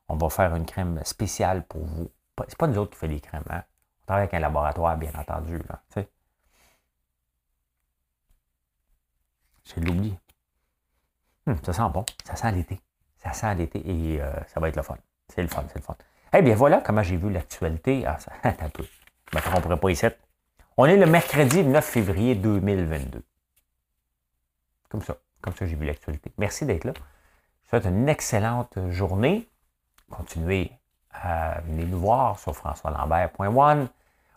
On 0.09 0.17
va 0.17 0.31
faire 0.31 0.55
une 0.55 0.65
crème 0.65 1.01
spéciale 1.05 1.67
pour 1.67 1.85
vous. 1.85 2.11
C'est 2.49 2.57
pas 2.57 2.67
nous 2.67 2.79
autres 2.79 2.93
qui 2.93 2.99
fait 2.99 3.09
des 3.09 3.21
crèmes. 3.21 3.45
Hein? 3.51 3.63
On 4.03 4.07
travaille 4.07 4.23
avec 4.23 4.35
un 4.35 4.41
laboratoire, 4.41 4.97
bien 4.97 5.13
entendu. 5.15 5.59
Là, 5.69 5.83
J'ai 9.75 9.81
l'oublié. 9.81 10.19
Hum, 11.47 11.57
ça 11.65 11.73
sent 11.73 11.91
bon. 11.93 12.05
Ça 12.25 12.37
sent 12.37 12.53
l'été. 12.53 12.81
Ça 13.19 13.33
sent 13.33 13.55
l'été 13.55 13.79
et 13.79 14.21
euh, 14.21 14.33
ça 14.49 14.61
va 14.61 14.69
être 14.69 14.77
le 14.77 14.83
fun. 14.83 14.97
C'est 15.29 15.43
le 15.43 15.49
fun, 15.49 15.65
c'est 15.69 15.79
le 15.79 15.85
fun. 15.85 15.97
Eh 16.33 16.43
bien, 16.43 16.55
voilà 16.55 16.81
comment 16.81 17.03
j'ai 17.03 17.17
vu 17.17 17.31
l'actualité. 17.31 18.05
Ah, 18.07 18.19
ça, 18.19 18.33
un 18.45 18.69
peu. 18.69 18.85
Je 19.33 19.37
ne 19.37 19.41
me 19.41 19.47
tromperai 19.47 19.77
pas 19.79 19.91
ici. 19.91 20.07
On 20.77 20.87
est 20.87 20.97
le 20.97 21.07
mercredi 21.07 21.63
9 21.63 21.85
février 21.85 22.35
2022. 22.35 23.23
Comme 24.89 25.03
ça. 25.03 25.17
Comme 25.41 25.55
ça, 25.55 25.67
j'ai 25.67 25.77
vu 25.77 25.87
l'actualité. 25.87 26.33
Merci 26.39 26.67
d'être 26.67 26.85
là. 26.85 26.93
Je 26.95 27.01
vous 27.01 27.69
souhaite 27.83 27.85
une 27.87 28.09
excellente 28.09 28.79
journée. 28.91 29.49
Continuez 30.11 30.73
à 31.13 31.61
venir 31.61 31.87
nous 31.87 31.99
voir 31.99 32.39
sur 32.39 32.55
françoislambert.one. 32.55 33.89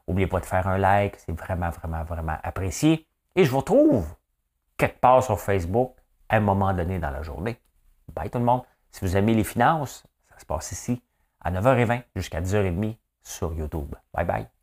N'oubliez 0.08 0.28
pas 0.28 0.40
de 0.40 0.46
faire 0.46 0.68
un 0.68 0.78
like. 0.78 1.16
C'est 1.18 1.32
vraiment, 1.32 1.70
vraiment, 1.70 2.04
vraiment 2.04 2.38
apprécié. 2.44 3.08
Et 3.36 3.46
je 3.46 3.52
vous 3.52 3.60
retrouve 3.60 4.08
quelque 4.78 5.00
part 5.00 5.24
sur 5.24 5.40
Facebook 5.40 5.96
à 6.30 6.38
un 6.38 6.40
moment 6.40 6.74
donné 6.74 7.00
dans 7.00 7.12
la 7.12 7.22
journée. 7.22 7.60
Bye 8.14 8.30
tout 8.30 8.40
le 8.40 8.46
monde. 8.46 8.64
Si 8.92 9.02
vous 9.02 9.18
aimez 9.18 9.34
les 9.34 9.44
finances, 9.44 10.04
ça 10.30 10.40
se 10.40 10.46
passe 10.46 10.72
ici 10.72 11.02
à 11.42 11.52
9h20 11.52 12.04
jusqu'à 12.16 12.42
10h30 12.42 12.98
sur 13.24 13.54
YouTube. 13.54 13.96
Bye 14.14 14.26
bye. 14.26 14.63